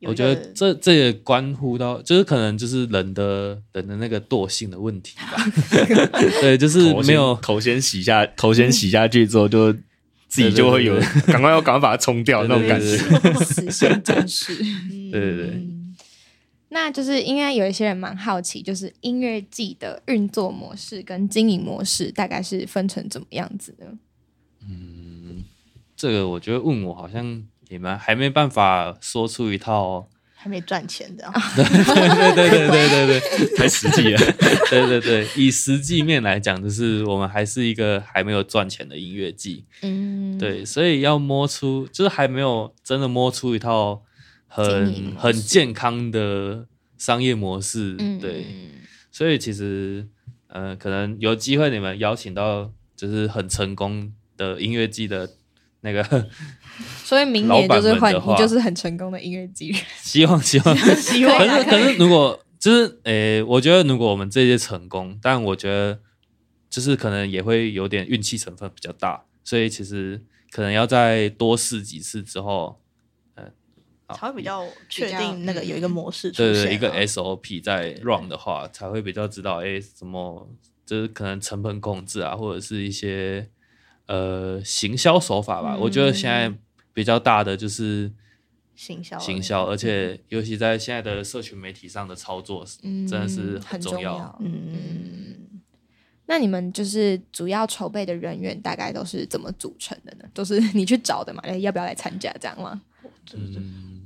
[0.00, 5.36] 我觉得这这也关乎到，就是可能就是人的人的那个惰性的问题吧。
[6.40, 9.72] 对，就是没有头先洗下，头先洗下去之后，就
[10.26, 12.86] 自己就会有对赶快要赶快把它冲掉那种感觉。
[12.98, 14.56] 对对对死线战士。
[14.56, 15.81] 对对对嗯
[16.72, 23.76] 那就是应该有一些人蛮好奇，就是音乐季的运作模式跟经营模式大概是分成怎么样子
[24.66, 25.44] 嗯？
[25.94, 30.08] 这个，我觉得问我好像也蛮还没办法说出一套。
[30.34, 31.32] 还没赚钱这样。
[31.54, 33.56] 对对对对对对对。
[33.56, 34.18] 太实际了，
[34.68, 44.02] 对对对，以实际面来讲，就是我们还是一个还没有赚钱的音乐季，嗯，对，所以要摸出，就是还没有真的摸出一套
[44.54, 46.66] 很很健康的
[46.98, 48.44] 商业模式，嗯，对，
[49.10, 50.06] 所以其实
[50.48, 55.28] 呃，可能有机会你们邀请到就是很成功的音乐季的
[55.80, 56.28] 那个，
[57.02, 59.80] 所以明年就是换老板们的话你，就是很成功的音乐季人。
[60.02, 60.76] 希望 希望。
[60.96, 65.98] 希望可是可是如果就是诶、我觉得如果我们这些成功，但我觉得
[66.68, 72.81] 就是可能也会有点运气成分比较大，所以其实可能要再多试几次之后，
[74.12, 80.48] 才会比较确定那个有一个模式出现啊，对对，一个 SOP 在 run 的话，才会比较知道，哎，什么
[80.84, 83.48] 就是可能成本控制啊，或者是一些
[84.06, 85.76] 呃行销手法吧。
[85.76, 86.52] 我觉得现在
[86.92, 88.12] 比较大的就是
[88.74, 94.36] 行销行销，而且尤其在现在的社群媒体上的操作，嗯真的是很重要。
[94.40, 95.60] 嗯，
[96.26, 100.24] 那你们就是主要筹备的人员大概都是怎么组成的呢？
[100.34, 101.40] 都是 你去找的嘛？
[101.44, 102.82] 哎要不要来参加这样吗？
[103.34, 104.01] 嗯，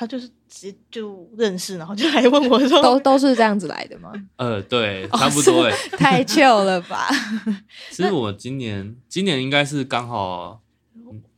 [0.00, 4.10] 他就是直接就认识，然后就来问我说，都都是这样子来的吗？
[4.36, 5.76] 呃，对，差不多哎。
[5.98, 7.06] 太 chill 了吧？
[7.92, 10.58] 其实我今年今年应该是刚好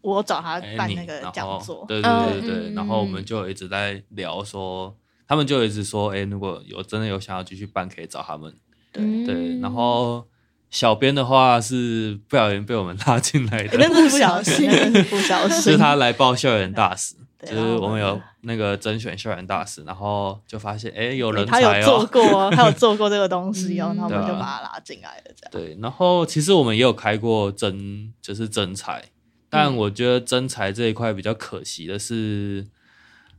[0.00, 4.96] 我找他办那个讲座，对对对对对，嗯然后我们就一直在聊说，
[5.26, 8.54] 他们就一直说，哎，如果有真的有想要继续办，可以找他们。
[8.94, 10.24] 嗯对，然后
[10.70, 25.50] 小编的话是不小心被我们拉进来的，那是不小心，那是不小心 是，他来报校园大使，就是我们有那个甄选校园大使，然后就发现哎有人他有做哦，过， 他有做过这个东西哦，嗯然后我们就把他拉进来了，这样。
[25.50, 29.04] 对，然后其实我们也有开过真就是真才，
[29.48, 32.66] 但我觉得真才这一块比较可惜的是，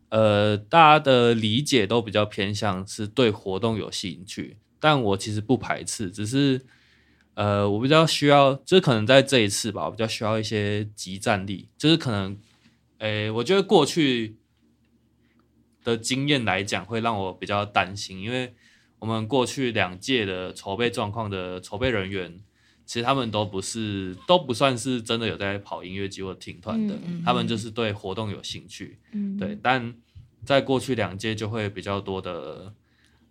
[0.10, 6.62] 呃，大家的理解都比较偏向是对活动有兴趣，但我其实不排斥，只是
[7.34, 12.38] 呃，我比较需要，就是可能在这一次吧，我比较需要一些集战力，就是可能，
[13.00, 14.38] 诶，我觉得过去
[15.84, 18.54] 的经验来讲，会让我比较担心，因为
[19.00, 22.40] 我们过去两届的筹备状况的筹备人员，
[22.86, 29.38] 其实他们都不是都不算是真的有在跑音乐季或听团的，嗯嗯他们就是对活动有兴趣，嗯。
[29.38, 29.94] 对，但
[30.46, 32.74] 在过去两届就会比较多的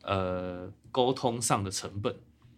[0.02, 2.14] 呃沟通上的成本，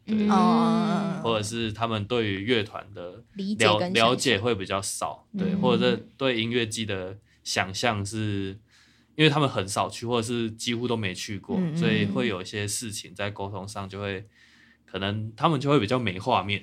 [0.07, 1.21] 对，哦。
[1.23, 5.61] 或者是他们对于乐团的理解了了解会比较少，对，嗯。
[5.61, 8.59] 或者是对音乐季的想象是，
[9.17, 14.25] 因为他们很少去，或者是几乎都没去过，嗯嗯所以会有一些事情在沟通上就会，
[14.85, 16.63] 可能他们就会比较没画面。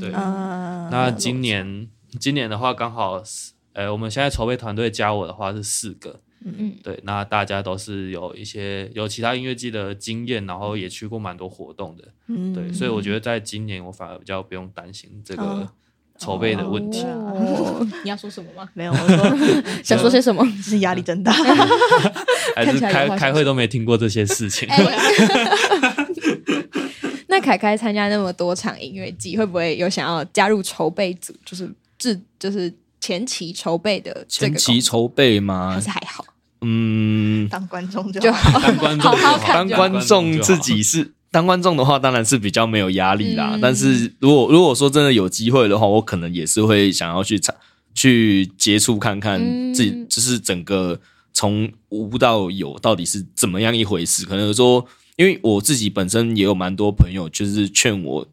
[0.00, 1.88] 对嗯，那今年
[2.20, 6.76] 今年的话，刚好是，呃，我们现在筹备团队加我的话是四个，嗯。
[6.82, 12.54] 对，那大家都是有一些有其他音乐季的经验，然后也去过蛮多活动的，嗯。
[12.54, 15.68] 对，所以我觉得在今年我反而比较不用担心这个哦
[16.22, 17.02] 筹备的问题。
[17.02, 18.68] 哦， 你要说什么吗？
[18.74, 20.46] 没有，我说想说些什么？
[20.62, 21.32] 是压力真大，
[22.54, 24.68] 还是开开会都没听过这些事情。
[24.68, 24.78] 哎
[27.28, 31.34] 那凯凯参加那么多场音乐季，会不会有想要加入筹备组？
[31.46, 35.80] 就是制，就是前期筹备的这前个期筹备吗还？
[35.80, 36.24] 是还好
[36.60, 38.50] 嗯，当观众就就好。
[38.50, 38.60] 好。
[38.60, 43.52] 当观众好好看当观众自己是当观众的话，当然是比较没有压力啦。
[43.54, 47.52] 嗯但是如果如果说真的有机会的话，我可能也是会想要去尝
[47.94, 51.00] 去接触看看嗯自己，就是整个
[51.32, 54.26] 从无到有到底是怎么样一回事。
[54.26, 58.26] 可能说，因为我自己本身也有蛮多朋友，就是劝我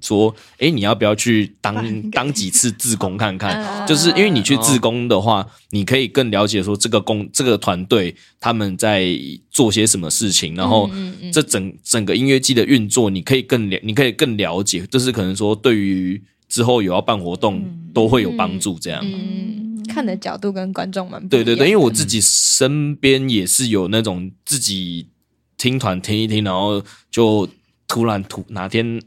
[0.00, 1.74] 说：“诶，你要不要去当
[2.10, 9.08] 当几次志工看看？”嗯就是因为你去自工的话，你可以更了解说这个工这个团队他们在
[9.50, 10.88] 做些什么事情，然后
[11.32, 18.78] 这整整个音乐季的运作，你可以更了，你可以更了解，就是可能说对于之后有要办活动都会有帮助。
[18.78, 25.08] 这样，嗯，看的角度跟观众们对对对，因为我自己身边也是有那种自己
[25.56, 27.48] 听团听一听，然后就
[27.88, 29.00] 突然突哪天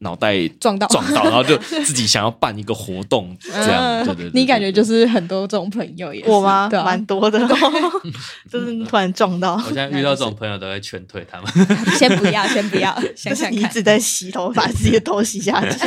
[0.00, 6.68] 脑袋撞到撞到， 然后就自己想要办一个活动，这样，嗯对对对，你感觉就是很多这种朋友也是我吗？
[6.70, 8.02] 对啊蛮多的哦，
[8.50, 9.54] 就是突然撞到。
[9.56, 11.50] 我现在遇到这种朋友都会劝退他们。
[11.96, 13.82] 先不要， 先不要，想想一直。
[13.82, 15.78] 在洗头，把自己的头洗下去，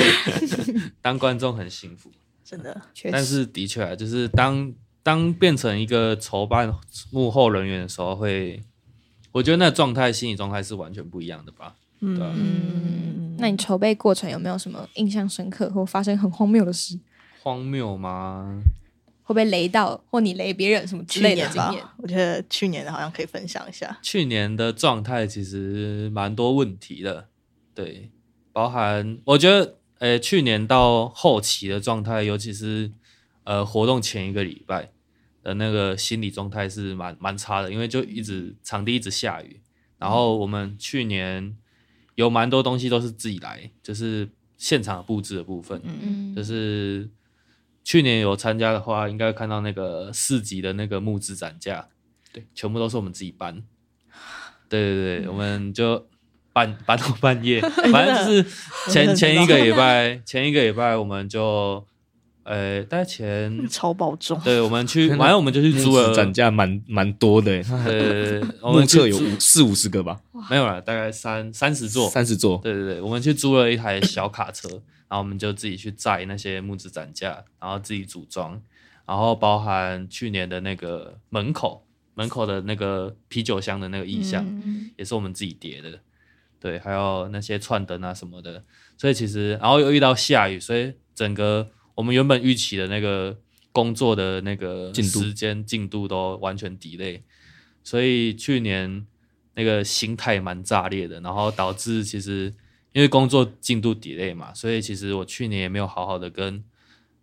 [1.03, 2.09] 当观众很幸福，
[2.43, 2.81] 真的。
[2.95, 6.73] 确但是的确啊，就是当当变成一个筹办
[7.11, 8.59] 幕后人员的时候会，
[9.33, 11.73] 我觉得那个状态、心理状态是完全不一样的吧。
[11.99, 16.97] 对啊嗯，那你筹备过程有没有什么印象深刻或发生很荒谬的事？
[17.41, 18.61] 荒谬吗？
[19.23, 23.97] 会不会雷到，或你雷别人什么之类的经验？，我觉得去年的好像可以分享一下。
[24.01, 27.27] 去年的状态其实蛮多问题的，
[27.73, 28.11] 对，
[28.51, 32.91] 包含我觉得，呃，去年到后期的状态，尤其是
[33.45, 34.91] 呃活动前一个礼拜
[35.41, 39.61] 的那个心理状态是蛮蛮差的，因为就一直场地一直下雨，
[39.97, 41.55] 然后我们去年
[42.15, 46.35] 有蛮多东西都是自己来，就是现场布置的部分，嗯。
[46.35, 47.09] 就是
[47.83, 51.87] 去年有参加的话，应该会看到那个市集的那个木质展架，
[52.31, 53.63] 对，全部都是我们自己搬。
[54.69, 56.07] 对对对，我们就
[56.53, 57.59] 搬搬到半夜，
[57.91, 61.85] 反正就是前前一个礼拜，前一个礼拜我们就
[62.43, 67.51] 呃，大概前 超保重，对，我们去，反正我们就去租了，展架蛮蛮多的，
[67.85, 72.59] 呃， 我目们测有五四五十个吧，没有了，大概三三十座，三十座。
[72.63, 74.67] 对对对，我们去租了一台小卡车，
[75.07, 78.59] 然后我们就自己去载那些木质展架，然后自己组装，
[79.05, 84.45] 然后包含去年的那个门口门口的那个啤酒箱的那个意象，
[84.97, 85.99] 也是我们自己叠的。
[86.59, 88.63] 对，还有那些串灯啊什么的，
[88.97, 91.67] 所以其实然后又遇到下雨，所以整个
[92.01, 93.37] 我们原本预期的那个
[93.71, 97.21] 工作的那个时间进度都完全 delay，
[97.83, 99.05] 所以去年
[99.53, 102.51] 那个心态蛮炸裂的，然后导致其实
[102.91, 106.63] 因为工作进度 delay 嘛，所以其实我去年也没有好好的跟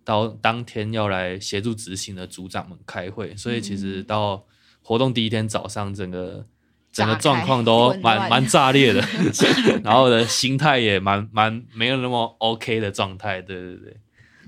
[0.04, 4.44] 到当天要来协助执行的组长们开会，所以其实到
[4.80, 6.46] 活动第一天早上，整个
[6.92, 9.04] 整个状况都蛮蛮炸裂的，
[9.82, 13.96] 然后我的心态也蛮蛮没有那么 OK 的状态，对对对，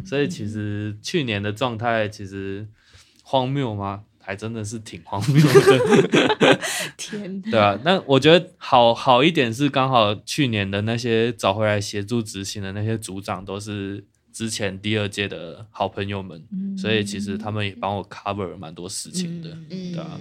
[0.04, 2.66] 所以其实去年的状态其实
[3.22, 4.02] 荒谬吗？
[4.22, 6.60] 还真的是挺荒谬的，
[6.96, 16.40] 天哪， 对啊，那我觉得好好一点是刚好去年的那些找回来协助执行的那些组长都是之前第二届的好朋友们，
[16.78, 20.20] 所以其实他们也帮我 cover 了蛮多事情的，对啊。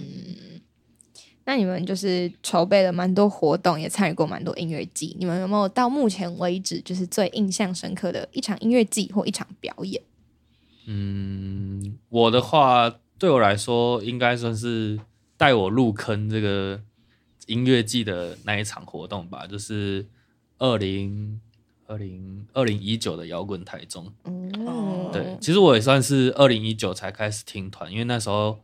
[1.50, 5.16] 那你们就是筹备了蛮多活动，也参与过蛮多音乐季。
[5.18, 10.00] 你们有没有到目前为止就是最印象深刻的一场音乐季或一场表演？
[10.86, 15.00] 嗯，我的话对我来说应该算是
[15.36, 16.80] 带我入坑这个
[17.46, 20.06] 音乐季的那一场活动吧，就是
[20.58, 21.40] 二零
[21.88, 24.06] 二零二零一九的摇滚台中。
[24.64, 28.60] 哦对，其实我也算是二零一九才开始听团，因为那时候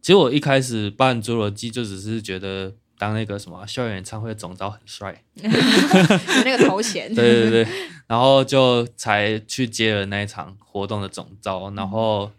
[0.00, 7.68] 其实我一开始办侏罗纪就只是觉得当那个什么校园演唱会总招很帅， 那个头衔，对对对，
[8.06, 12.30] 然后就才去接了那一场活动的总招，然后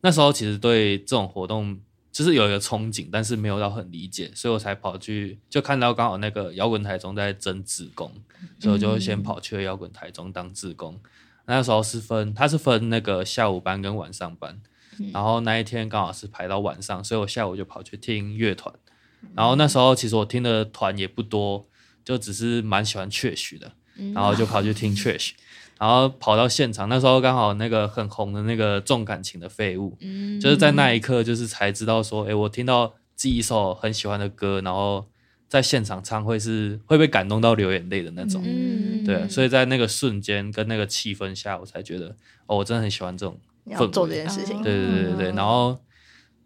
[0.00, 1.78] 那时候其实对这种活动
[2.12, 8.12] 就是有一个憧憬，但是没有到很理解，所以我才跑去就看到刚好那个摇滚台中在征志工，
[8.60, 11.00] 所以我就先跑去了摇滚台中当志工。
[11.46, 14.58] 那时候是分，他是分那个下午班跟晚上班，
[15.12, 18.74] 然后那一天刚好是排到晚上，所以我下午就跑去听乐团。
[19.34, 21.66] 然后那时候其实我听的团也不多，
[22.04, 23.72] 就只是蛮喜欢 Trash 的，
[24.12, 25.32] 然后就跑去听 Trash，
[25.78, 29.96] 然后跑到现场，那时候刚好那个很红的那个重感情的废物，
[30.40, 35.06] 就是在那一刻就是才知道说，诶，我听到自己一首很喜欢的歌，然后
[35.48, 38.42] 在现场唱会是会被感动到流眼泪的那种。
[38.44, 39.04] 嗯。
[39.04, 44.62] 对，所以在那个瞬间跟那个气氛下，我才觉得哦，我真的很喜欢这种你要做这件事情。
[44.62, 45.78] 对对对对对，然后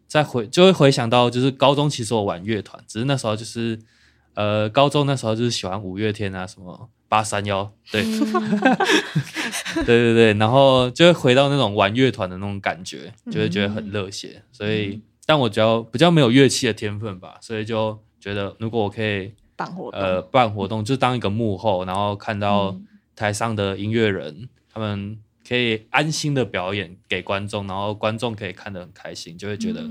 [0.06, 3.78] 再回就会回想到，就是高中其实我玩乐团，只是那时候就是
[4.34, 8.02] 呃，高中那时候就是喜欢五月天啊，什么八三幺， 对，
[9.74, 14.42] 对对对，然后就会回到那种玩乐团的那种感觉，就会觉得很热血。
[14.52, 22.76] 所以，但我比较比较没有乐器的天分吧，所以就觉得如果我可以办活动，呃办活动，就当一个幕后，然后看到
[23.16, 29.88] 台上的音乐人，他们可以安心的表演给观众，然后观众可以看得很开心，就会觉得，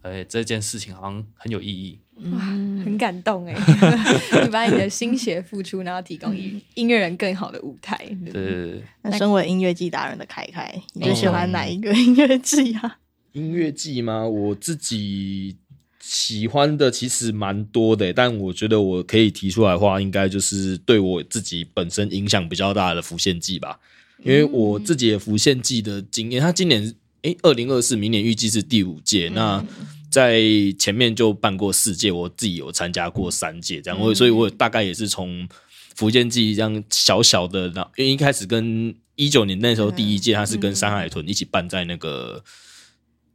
[0.00, 1.98] 呃，这件事情好像很有意义。
[2.32, 3.54] 哇，很感动哎！
[4.42, 7.94] 你把你的心血付出，然后提供音音乐人更好的舞台。
[8.24, 12.98] 对对对对对，那身为音乐季达人的凯凯，你最喜欢哪一个 音乐季啊？
[13.32, 14.26] 音乐季吗？
[14.26, 15.58] 我自己
[16.00, 23.78] 喜欢的其实蛮多的，但我觉得我可以提出来的话，应该就是对我自己本身影响比较大的浮现季吧。
[24.22, 29.28] 因为我自己也浮现季的经验，他今年诶二零二四，明年预计是第五届。
[29.34, 29.64] 那
[30.10, 30.40] 在
[30.78, 35.46] 前面就办过四届，我自己有参加过三届，这样我所以我大概也是从
[35.94, 42.42] 福建记这样小小的，然后因为一开始跟一九年那时候第一届，他是跟山海豚一起办在那个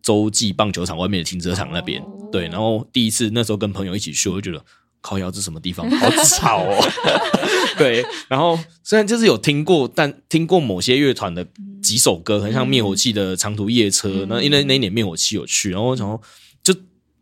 [0.02, 4.66] 洲际棒球场外面的停车场那边，对，然后第一次那时候跟朋友一起去，我就觉得
[5.02, 6.78] 靠腰是什么地方，好吵哦，
[7.78, 11.46] 对，然后虽然就是有听过，但听过某些乐团的
[11.82, 16.20] 几首歌，很像灭火器的长途夜车，那因为那一年灭火器有去，然后我想
[16.64, 16.74] 就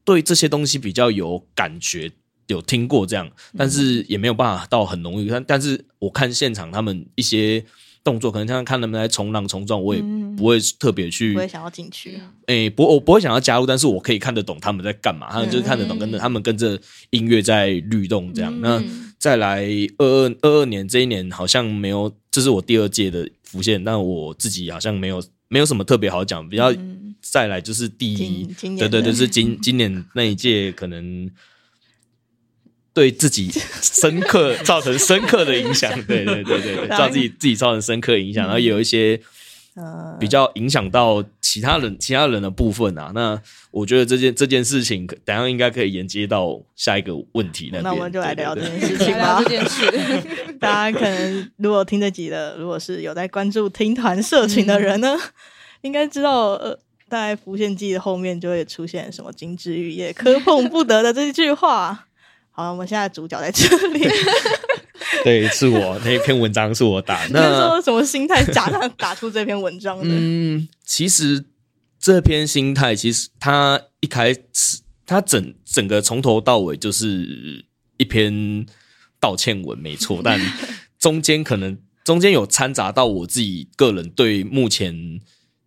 [0.04, 2.12] 对这些东西比较有感觉。
[2.48, 5.30] 有听过这样，但是也没有办法到很浓郁。
[5.30, 7.64] 但但是我看现场他们一些
[8.10, 10.02] 动作，可能像看他们在冲浪冲撞，我也
[10.36, 16.80] 不会特别去不会想要进去，诶、不，我不会想要加入，但是我可以看得懂他们在干嘛，他们就是看得懂跟着他们跟着
[17.12, 18.62] 音乐在律动这样。
[18.62, 18.84] 那
[19.20, 19.64] 再来
[20.00, 26.74] 二二二二年这一年好像没有，这是我第二届的浮现，但我自己好像没有没有什么特别好讲，比较
[27.22, 31.30] 再来就是第一对对对，的是今今年那一届可能。
[33.00, 33.50] 对自己
[33.82, 39.18] 深刻 造成深刻的影响，对对对对对， 造自己自己造成深刻影响，然后有一些
[39.76, 43.14] 呃，比较影响到其他人其他人的部分啊。
[43.16, 43.42] 那
[43.72, 47.84] 我觉得这件这件事情，可等下应该可以连接到下一个问题那边。
[47.84, 49.50] 那我们就来聊这对对件事情吧 这。
[49.50, 49.86] 件事，
[50.60, 55.16] 大家可能如果听这集的，如果是有在关注听团社群的人呢，
[55.82, 56.78] 应该知道，呃，
[57.08, 62.08] 大概浮现记的后面就会出现什么“金枝玉叶，磕碰不得”的这句话。
[62.60, 64.06] 好，我们现在主角在这里。
[65.24, 67.26] 对， 是我那一篇文章是我打。
[67.28, 70.04] 那说什么心态打打打出这篇文章的？
[70.10, 71.46] 嗯，其实
[71.98, 77.64] 这篇心态，其实它一开始，它整整个从头到尾就是
[77.96, 78.66] 一篇
[79.22, 80.20] 道歉文，没错。
[80.26, 80.38] 但
[81.00, 85.22] 中间可能中间有掺杂到我自己个人对目前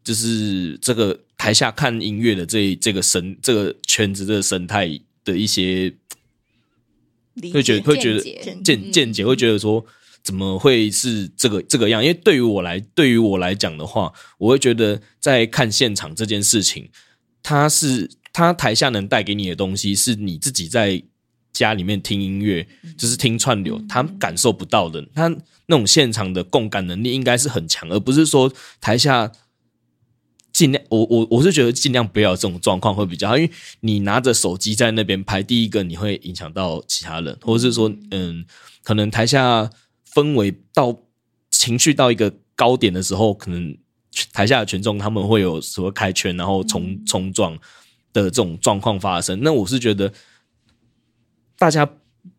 [0.05, 5.95] 就是这个台下看音乐的这这个生这个圈子这个生态的一些理
[7.53, 9.85] 会觉得解会觉得见解见见解，会觉得说
[10.23, 12.03] 怎么会是这个这个样？
[12.03, 16.91] 因为对于我来，对于我来讲的话，我会觉得在看现场这件事情，
[17.43, 21.03] 它是它台下能带给你的东西，是你自己在
[21.53, 22.67] 家里面听音乐，
[22.97, 25.05] 就是听串流，他感受不到的。
[25.15, 25.29] 他
[25.67, 29.33] 那种现场的共感能力应该是很强，而不是说台下。
[30.63, 33.51] 尽量，我我我是觉得尽量不要这种状况会比较好，因为
[33.81, 38.45] 你拿着手机在那边拍，第一个你会影响到其他人，或者是说，嗯，
[38.85, 39.69] 可能台下
[40.15, 40.97] 氛围到
[41.51, 43.77] 情绪到一个高点的时候，可能
[44.33, 47.59] 台下的群众他们会有所谓开圈，然后冲冲撞
[48.13, 49.41] 的这种状况发生。
[49.43, 50.13] 那我是觉得
[51.59, 51.85] 大家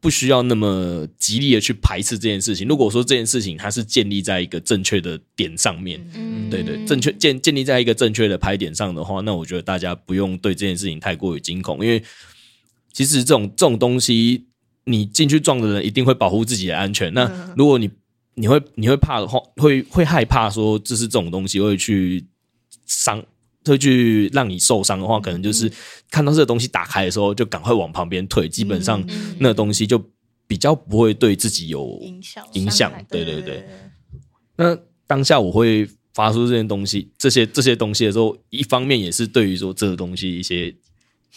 [0.03, 2.67] 不需要那么极力的去排斥这件事情。
[2.67, 12.03] 如果说这件事情它是建立在一个正确的点上面，嗯对对，正确建建立在一个正确的拍点上的话，那我觉得大家不用对这件事情太过于惊恐，因为
[12.91, 14.43] 其实这种这种东西，
[14.83, 17.13] 你进去撞的人一定会保护自己的安全。
[17.13, 17.89] 那如果你
[18.35, 22.25] 你会你会怕的话，会会害怕说这是这种东西会去
[22.85, 23.23] 伤。
[23.65, 25.71] 会去让你受伤的话，可能就是
[26.11, 28.49] 看到这个东西打开的时候，就赶快往旁边退。
[28.49, 29.03] 基本上，
[29.39, 30.03] 那个东西就
[30.47, 32.91] 比较不会对自己有影响影响。
[33.09, 33.65] 对对对。
[34.55, 40.75] 那当下我会发出这些东西，这些这些东西的时候，一方面也是对于说这个东西一些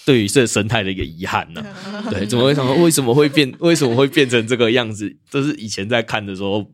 [0.04, 1.64] 对于这个生态的一个遗憾呢、
[2.10, 3.52] 对，怎么会想说为什么会变？
[3.60, 5.16] 为什么会变成这个样子？
[5.30, 6.70] 都是以前在看的时候，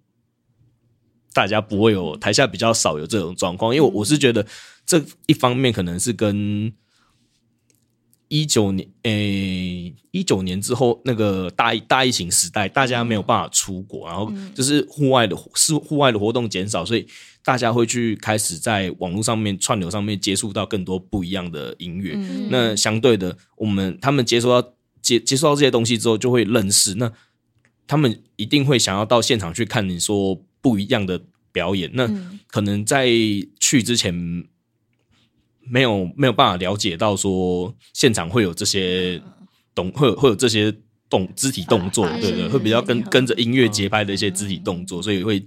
[1.33, 4.45] 大家不会有台下比较少有这种状况，因为我我是觉得
[4.87, 6.73] 这一方面可能是跟。
[8.35, 17.07] 一九年，诶，一九年之后，那个大疫大疫情时代，大家没有办法出国，然后就是户外的是户外的活动减少，所以
[17.45, 22.15] 大家会去开始在网络上面串流上面接触到更多不一样的音乐。
[22.49, 24.67] 那相对的，我们他们接触到
[25.03, 27.13] 接接触到这些东西之后，就会认识，那
[27.87, 31.21] 他们一定会想要到现场去看你说不一样的
[31.53, 31.91] 表演。
[31.93, 32.09] 那
[32.47, 33.11] 可能在
[33.61, 34.47] 去之前。
[35.71, 39.21] 没有没有办法了解到说现场会有这些
[39.75, 40.75] 动会有会有这些
[41.09, 45.45] 动肢体动作，发对对，会比较跟跟着音乐节拍的一些肢体动作，所以会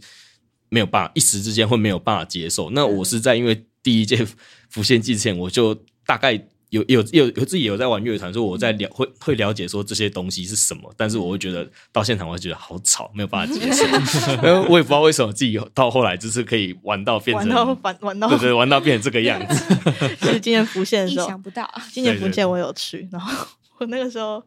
[0.70, 2.70] 没有办法一时之间会没有办法接受。
[2.72, 4.26] 那我是在因为第一届
[4.70, 6.40] 浮现季之前，我就大概
[6.76, 13.86] 有有有有自己有在玩乐团，所以我在了会会了解说这些东西是什么，但是我会觉得到现场我会觉得好吵，没有办法接受。
[14.44, 19.76] 然后我也不知道为什么自己到后来就是可以玩到变成玩到玩玩到对对，玩到变成这个样子。
[20.20, 23.48] 就是今年浮现的时候，想不到，今年浮现我有去，然后
[23.78, 24.44] 我那个时候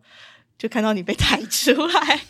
[0.59, 2.21] 就看到你被抬出来，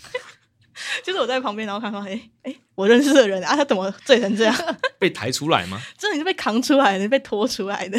[1.02, 4.54] 就是我在旁边，然后看到哎哎，我认识的人啊，他怎么醉成这样？
[4.98, 5.80] 被抬出来吗？
[5.98, 7.98] 真的你是被扛出来的，被拖出来的，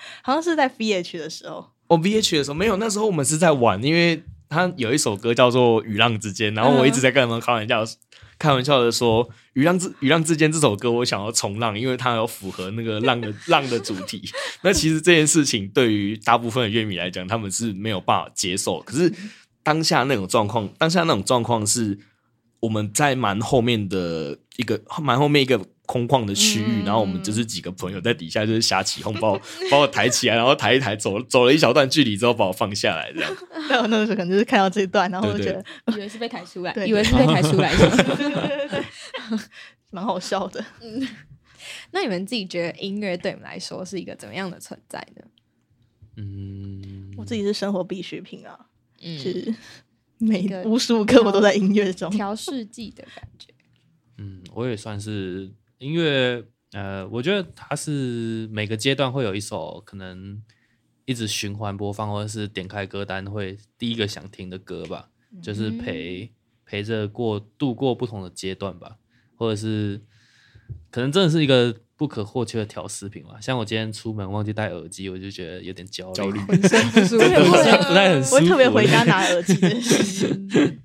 [0.22, 7.84] 好像是在 VH 的时候，我 VH 的时候没有，那时候我们是在玩，因为他有一首歌叫做《雨浪之间》，然后我一直在跟他们开玩笑，
[8.38, 14.22] 开玩笑的说《雨浪之雨浪之间》这首歌我想要冲浪，因为它有符合那个浪的 浪的主题。
[14.62, 18.80] 那其实这件事情对于大部分的乐迷来讲，他们是没有办法接受。
[18.82, 19.12] 可是
[19.62, 21.98] 当下那种状况，当下那种状况是
[22.60, 29.40] 我们在蛮后面的一个蛮后面一个空旷的区域，然后我们就是几个朋友在底下就是瞎起哄，把我
[29.72, 33.36] 把我抬起来，然后抬一抬，走走了一小段距离之后把我放下来，这样。
[33.70, 35.64] 但我那个时候可能就是看到这一段，然后我觉对得
[35.96, 37.72] 以为是被抬出来，对以为是被抬出来
[39.90, 40.62] 蛮好笑的。
[41.90, 45.22] 那你们自己觉得音乐对你们来说是一个怎么样的存在呢？
[46.16, 48.66] 嗯，我自己是生活必需品啊，
[49.02, 49.54] 嗯是
[50.18, 52.10] 每无时无刻我都在音乐中。
[52.10, 53.54] 调试剂的感觉。
[54.18, 55.48] 嗯，我也算是
[55.78, 60.40] 音乐，呃，我觉得它是每个阶段会有一首可能
[61.04, 65.08] 一直循环播放，或者是点开歌单会第一个想听的歌吧，
[65.42, 66.30] 就是陪
[66.66, 68.96] 陪着过度过不同的阶段吧，
[69.36, 70.00] 或者是
[70.90, 73.40] 可能真的是一个不可或缺的调饰品嘛。
[73.40, 77.18] 像我今天出门忘记戴耳机，我就觉得有点焦虑，焦虑 浑身不舒服。
[77.18, 78.36] 不太不太很舒服。
[78.36, 79.54] 我特别回家拿耳机。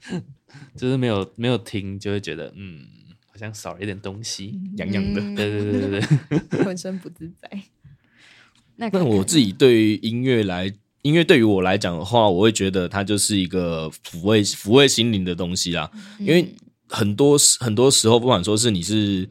[0.76, 2.80] 就是没有没有听，就会觉得嗯，
[3.34, 4.62] 好像少了一点东西。
[4.78, 5.20] 痒痒的。
[5.20, 7.50] 嗯对对对对对， 浑身不自在。
[8.78, 10.72] 那那看看我自己对于音乐来，
[11.02, 15.92] 音乐对于我来讲的话，我会觉得它就是一个抚慰抚慰心灵的东西啦。
[16.20, 16.54] 因为
[16.88, 19.28] 很多时很多时候，不管说是你是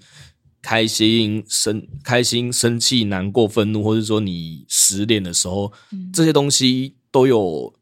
[0.61, 5.73] 开心、生开心、生气、难过、愤怒，或者说你失恋的时候，
[6.13, 7.75] 这些东西都有，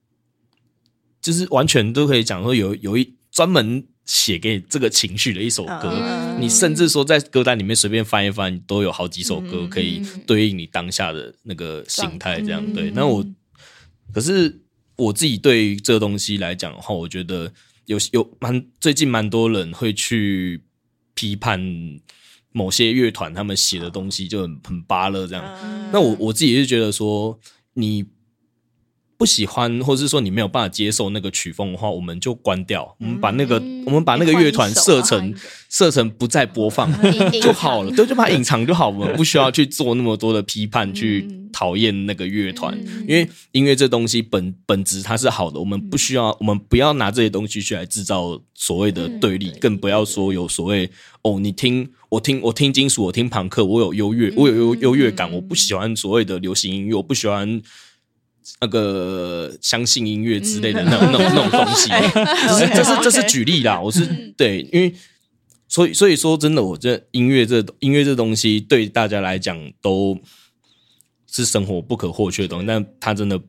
[1.21, 5.97] 就是完全都可以讲说有有一专门写给这个情绪的一首歌。
[6.03, 12.91] 嗯你甚至说在歌单里面随便翻一翻，都有好几首歌嗯可以对应你当下的那个心态，这样对。
[12.91, 13.25] 那我
[14.13, 14.61] 可是
[14.97, 17.53] 我自己对于这个东西来讲的话，我觉得
[17.87, 20.61] 有有蛮最近蛮多人会去
[21.15, 21.61] 批判
[22.51, 25.45] 某些乐团他们写的东西就很很巴勒这样。
[25.63, 27.39] 嗯那我我自己是觉得说，
[27.75, 28.05] 你
[29.21, 33.85] 不喜欢，或者是说你没有办法接受那个曲风的话，我们就关掉，我们把那个、嗯。
[33.85, 35.35] 我们把那个乐团设成
[35.69, 43.05] 设成不再播放隐就好了，对，就把它隐藏就好，我们不需要去做那么多的批判，去嗯讨厌那个乐团，嗯。
[43.07, 50.89] 因为音乐这东西本本质它是好的，我们不需要，我们不要拿这些东西去来制造所谓的对立，更不要说有所谓
[51.23, 57.61] 哦，你听我听我听金属，我听朋克，我有优越，我有优优越感，我不喜欢所谓的流行音乐，我不喜欢。
[58.61, 61.89] 那个相信音乐之类的那种、那种那种东西，
[62.49, 63.81] 只 是 这是这是举例啦。
[63.81, 64.95] 我是对，因为
[65.69, 70.19] 所以所以说真的，我这音乐这音乐这东西对大家来讲都
[71.31, 73.41] 是生活不可或缺的东西，但它真的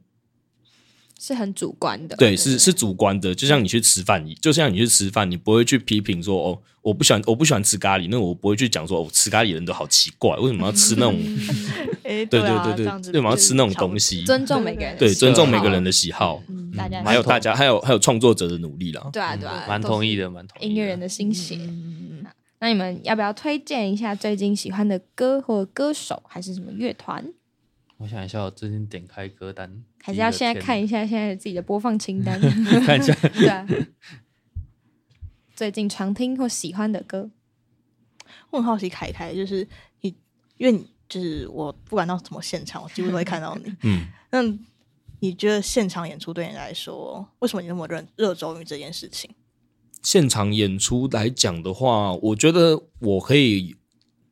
[1.21, 3.35] 是很主观的，对是是主观的。
[3.35, 11.15] 就像你去吃饭，就像你去吃饭，你不会去批评说哦，我不喜欢我不喜欢吃咖喱，那我不会去讲说哦，吃咖喱的人都好奇怪，为什么要吃那种？
[12.03, 14.23] 哎，对啊对对为什么要吃那种就是东西？
[14.23, 19.07] 尊重每个人的对，尊重每个人的喜好，嗯大家还有大家还有还有创作者的努力啦。
[19.13, 20.67] 对啊对啊，蛮同意的，蛮同意的。
[20.67, 21.59] 音乐人的心血。
[22.59, 27.23] 那你们要不要推荐一下最近喜欢的歌或歌手，还是什么乐团？
[28.01, 32.39] 我想一下，我最近点开歌单，还是要现在看一一下现在自己的播放清单？
[32.83, 33.13] 看一下。
[33.37, 33.67] 对啊，
[35.55, 37.29] 最近常听或喜欢的歌，
[38.49, 39.67] 我很好奇凯凯，就是
[40.01, 40.15] 你，
[40.57, 43.71] 因为你就是我不管到什么现场，我几乎都会看到你。
[43.83, 44.41] 嗯， 那
[45.19, 49.29] 你觉得现场演出对你来说，为什么你那么热热衷于这件事情？
[50.01, 53.75] 现场演出来讲的话，我觉得我可以，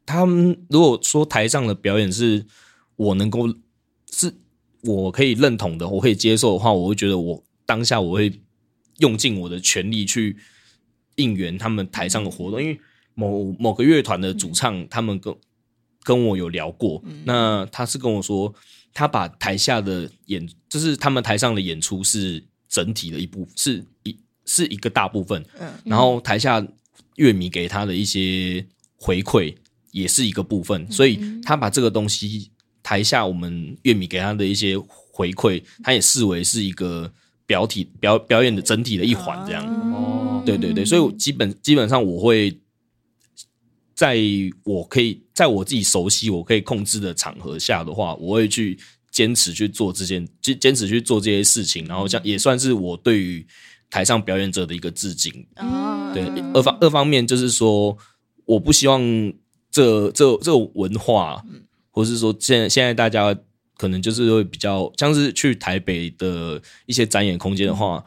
[0.07, 2.47] 他们如果说台上的表演是
[2.99, 3.47] 我能够
[4.11, 4.33] 是
[4.83, 8.41] 我可以认同的，我可以接受的话，我会觉得我当下我会
[8.97, 10.35] 用尽我的全力去
[11.15, 12.77] 应援他们台上的活动，因为
[13.13, 15.33] 某某个乐团的主唱，他们跟
[16.03, 18.53] 跟我有聊过，那他是跟我说，
[18.93, 25.71] 他把台下的演，就是他们台上的演出是整体的一部，是一是一个大部分，嗯。
[25.85, 26.65] 然后台下
[27.15, 28.65] 乐迷给他的一些
[28.97, 29.55] 回馈
[29.91, 32.51] 也是一个部分，所以他把这个东西
[32.89, 34.75] 台下我们乐迷给他的一些
[35.11, 37.13] 回馈，他也视为是一个
[37.45, 39.63] 表体表表演的整体的一环，这样。
[39.93, 42.59] 哦，对对对，所以我基本基本上我会
[43.93, 44.17] 在
[44.63, 48.75] 我可以在我自己熟悉、我可以控制的场合下的话，我会去
[49.11, 53.45] 坚持去做这件，坚坚持去做这些事情，然后这样也算是我对于
[53.91, 55.31] 台上表演者的一个致敬。
[55.57, 56.23] 哦，对，
[56.55, 57.95] 二方二方面就是说，
[58.45, 58.99] 我不希望
[59.69, 61.45] 这这这种文化，
[61.99, 63.37] 或是说现在现在大家
[63.77, 68.01] 可能就是会比较像是去台北的一些展演空间的话，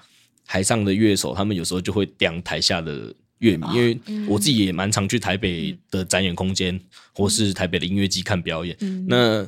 [0.46, 6.80] 台上的乐手他们有时候就会刁台下的乐迷，因为我自己也蛮常去台北的展演空间，
[7.14, 8.74] 或是台北的音乐季看表演。
[9.06, 9.46] 那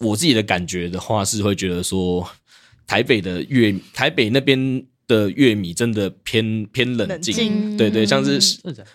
[0.00, 2.30] 我自己的感觉的话，是会觉得说，
[2.86, 7.76] 台北的乐台北那边的乐迷真的偏偏冷静，冷静。
[7.76, 8.38] 对对，像是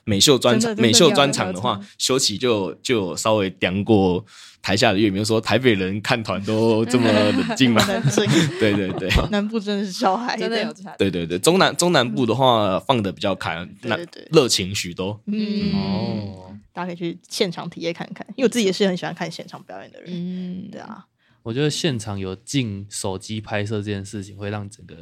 [0.04, 4.24] 美秀专场美秀有专场的话有有，修齐就就稍微刁过
[4.62, 7.82] 台下的乐迷，就说台北人看团都这么冷静吗？
[8.60, 9.10] 对对对。
[9.32, 10.96] 南部真的是小孩，真的有差。
[10.98, 15.20] 对对对，中南中南部的话放的比较开，那对对热情许多。
[15.28, 20.10] 嗯，哦，大家可以去现场体验看看，因为我自己也是很喜欢看现场表演的人。
[20.12, 21.06] 嗯，对啊，
[21.44, 24.96] 我觉得现场有进手机拍摄这件事情，会让整个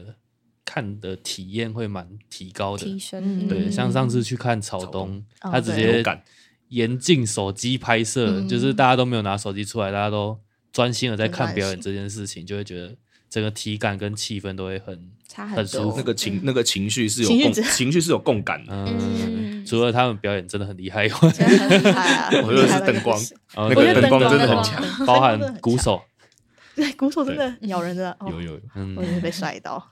[0.67, 2.83] 看的体验会蛮提高的。
[2.83, 2.99] 提。
[2.99, 3.23] 升。
[3.23, 3.47] 嗯。
[3.47, 6.03] 对，像上次去看草东，哦他直接
[6.67, 8.47] 严禁手机拍摄，嗯。
[8.49, 10.37] 就是大家都没有拿手机出来，大家都
[10.73, 12.93] 专心的在看表演这件事情，就会觉得
[13.29, 15.97] 整个体感跟气氛都会很差很舒服。
[15.97, 18.85] 那个情那个情绪是有共情绪是有共感的。
[19.65, 22.29] 除了他们表演真的很厉害以外，真的很厉害啊！
[22.43, 23.19] 我觉得是 灯光，
[23.55, 25.05] 呃那个灯光真的很强。
[25.05, 26.01] 包含鼓手，
[26.73, 28.29] 对，鼓手真的咬人的，哦。
[28.31, 28.95] 有有有，嗯。
[28.95, 29.85] 我，也是被帅到。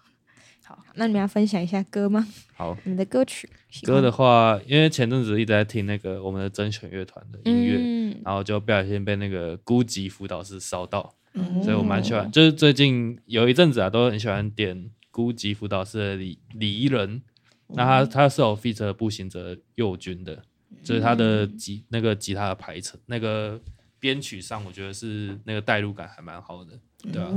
[0.96, 2.26] 那你们要分享一下歌吗？
[2.56, 2.78] 好。
[2.84, 3.50] 你们的歌曲
[3.84, 12.32] 歌的话，因为前阵子一直在听那个我们的甄选乐团的音乐，嗯然后就不小心被那个孤寂辅导室烧到，嗯所以我蛮喜欢。
[12.32, 17.22] 就是最近有一阵子啊，都很喜欢点孤寂辅导室的李李怡人，
[17.68, 20.42] 那他他是有 feature 步行者右军的，
[20.84, 23.60] 就是他的吉那个吉他的排程，那个
[24.00, 26.80] 编曲上，我觉得是那个代入感还蛮好的，
[27.12, 27.30] 对啊。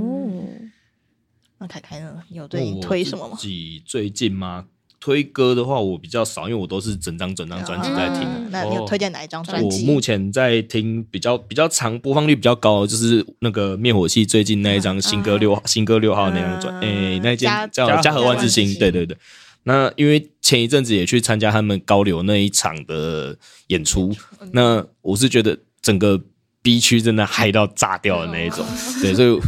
[1.58, 2.22] 哦，那凯凯呢？
[2.28, 3.46] 你有对你推什么吗自？
[3.46, 4.64] 己最近吗？
[5.00, 8.22] 推歌的话，我比较少，因为我都是整张整张专辑在听。
[8.22, 9.92] 嗯那你有哦推荐哪一张专辑我？
[9.92, 19.16] 目前在听比较比较长播放率比较高，的就是那个灭火器最近那一张新歌六号、新歌六号那张专，嗯诶、那一件叫嘉嘉禾万之星，嘉禾万之星对对对。
[19.62, 23.36] 那因为前一阵子也去参加他们高流那一场的
[23.68, 24.12] 演出，
[24.52, 26.20] 那我是觉得整个
[26.62, 28.66] B 区真的嗨到炸掉的那一种，
[29.00, 29.38] 对，所以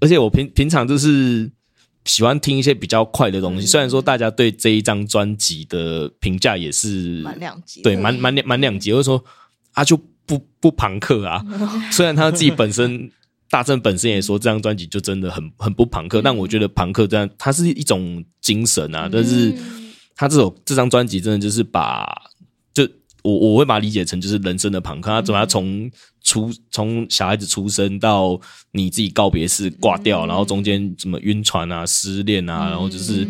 [0.00, 1.50] 而且我平平常就是
[2.04, 9.24] 喜欢听一些比较快的东西，虽然说大家对这一张专辑的评价也是蛮两极，对，蛮蛮两蛮两极，或者说
[9.72, 11.44] 啊就不不朋克啊。
[11.90, 13.10] 虽然他自己本身
[13.48, 19.54] 大正本身也说这张专辑就真的很很不朋克，但我觉得朋克这样它是一种精神啊，但是
[20.14, 22.35] 他这首这张专辑真的就是把就
[23.26, 25.90] 我我会把它理解成就是人生的朋克，他怎么样从
[26.22, 33.26] 出从小孩子出生到你自己告别式挂掉，然后中间什么晕船啊、失恋啊，然后就是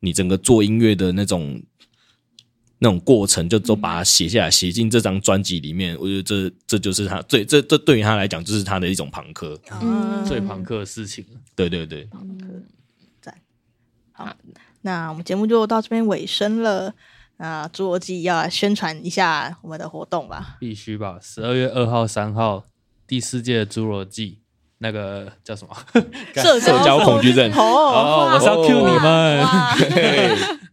[0.00, 1.62] 你整个做音乐的那种
[2.80, 5.96] 那种过程，就都把它写下来，写进这张专辑里面。
[6.00, 9.60] 我觉得这这就是他最这这对于他来讲，就是他的一种朋克。
[9.80, 10.24] 嗯。
[10.24, 11.24] 最朋克的事情
[11.54, 12.08] 对，对对。
[13.20, 13.32] 对，
[14.82, 16.94] 那我们节目就到这边尾声了。
[17.42, 20.56] 那侏罗纪要宣传一下我们的活动吧。
[20.60, 21.18] 必须吧。
[21.22, 22.64] 十二月二号、三号，
[23.06, 24.40] 第四届侏罗纪
[24.78, 25.74] 那个叫什么？
[26.36, 29.38] 社社交恐惧症哦，哦，我是要 Q 你们。
[29.40, 29.74] 哇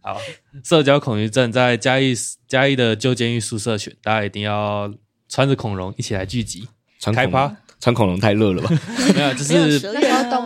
[0.14, 0.20] 好，
[0.62, 2.12] 社交恐惧症在嘉义
[2.46, 4.92] 嘉义的旧监狱宿舍群，大家一定要
[5.26, 6.68] 穿着恐龙一起来聚集
[7.00, 7.56] 穿恐开趴。
[7.80, 8.70] 穿恐龙太热了吧？
[9.14, 9.80] 没有，就是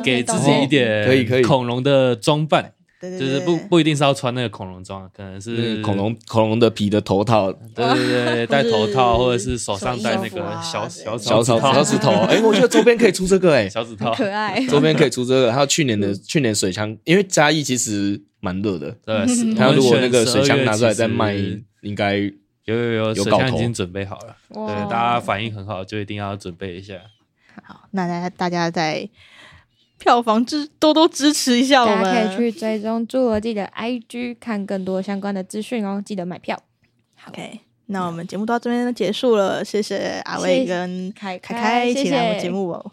[0.04, 10.90] 给自己一点可以可以恐龙的装扮，对对对，就是不不一定是要穿那个恐龙装，可能是恐龙恐龙的皮的头套，对对对， 戴头套或者是手上戴那个小对。
[10.90, 12.12] 小小草小指头。
[12.30, 15.53] 哎，我觉得周边可以出这个哎，小指头，可爱， 周边可以出这个。
[15.53, 19.26] 还有去年的去年水枪，因为嘉义其实蛮热的，对，
[19.57, 21.34] 他如果那个水枪拿出来再卖，
[21.80, 22.16] 应该
[22.66, 23.38] 有有有，有搞头。
[23.40, 26.94] 水枪已经准备好了，对，大家反应很好，就一定要准备一下。
[27.64, 29.09] 好，那大家大家在
[30.03, 36.61] 票房支多多支持一下我大家们，可以去追踪侏罗纪的 IG 看更多相关的资讯哦，记得买票。
[37.28, 37.61] OK。
[37.86, 42.92] 那我们节目到这边结束了，谢谢阿威跟凯凯凯一起来我们节目哦，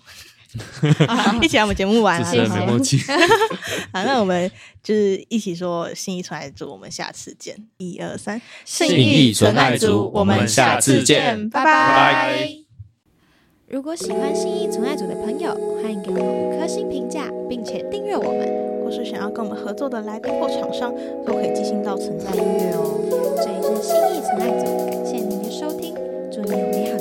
[1.41, 2.37] 一起来我们节目玩啊主持！
[2.37, 2.97] 人没默契，
[3.93, 4.51] 好，那我们
[4.83, 12.68] 就是一起说心意纯爱组，我们下次见，一二三，信义纯爱组我们下次见拜拜拜。
[13.69, 18.49] 如果喜欢新意存爱组的朋友，欢迎给我们五颗星评价，并且订阅我们。
[18.83, 20.91] 或是想要跟我们合作的来宾或厂商，
[21.23, 22.97] 都可以寄信到存在音乐哦。
[23.37, 25.93] 这里是新意存爱组，感谢您的收听，
[26.31, 26.97] 祝你有美好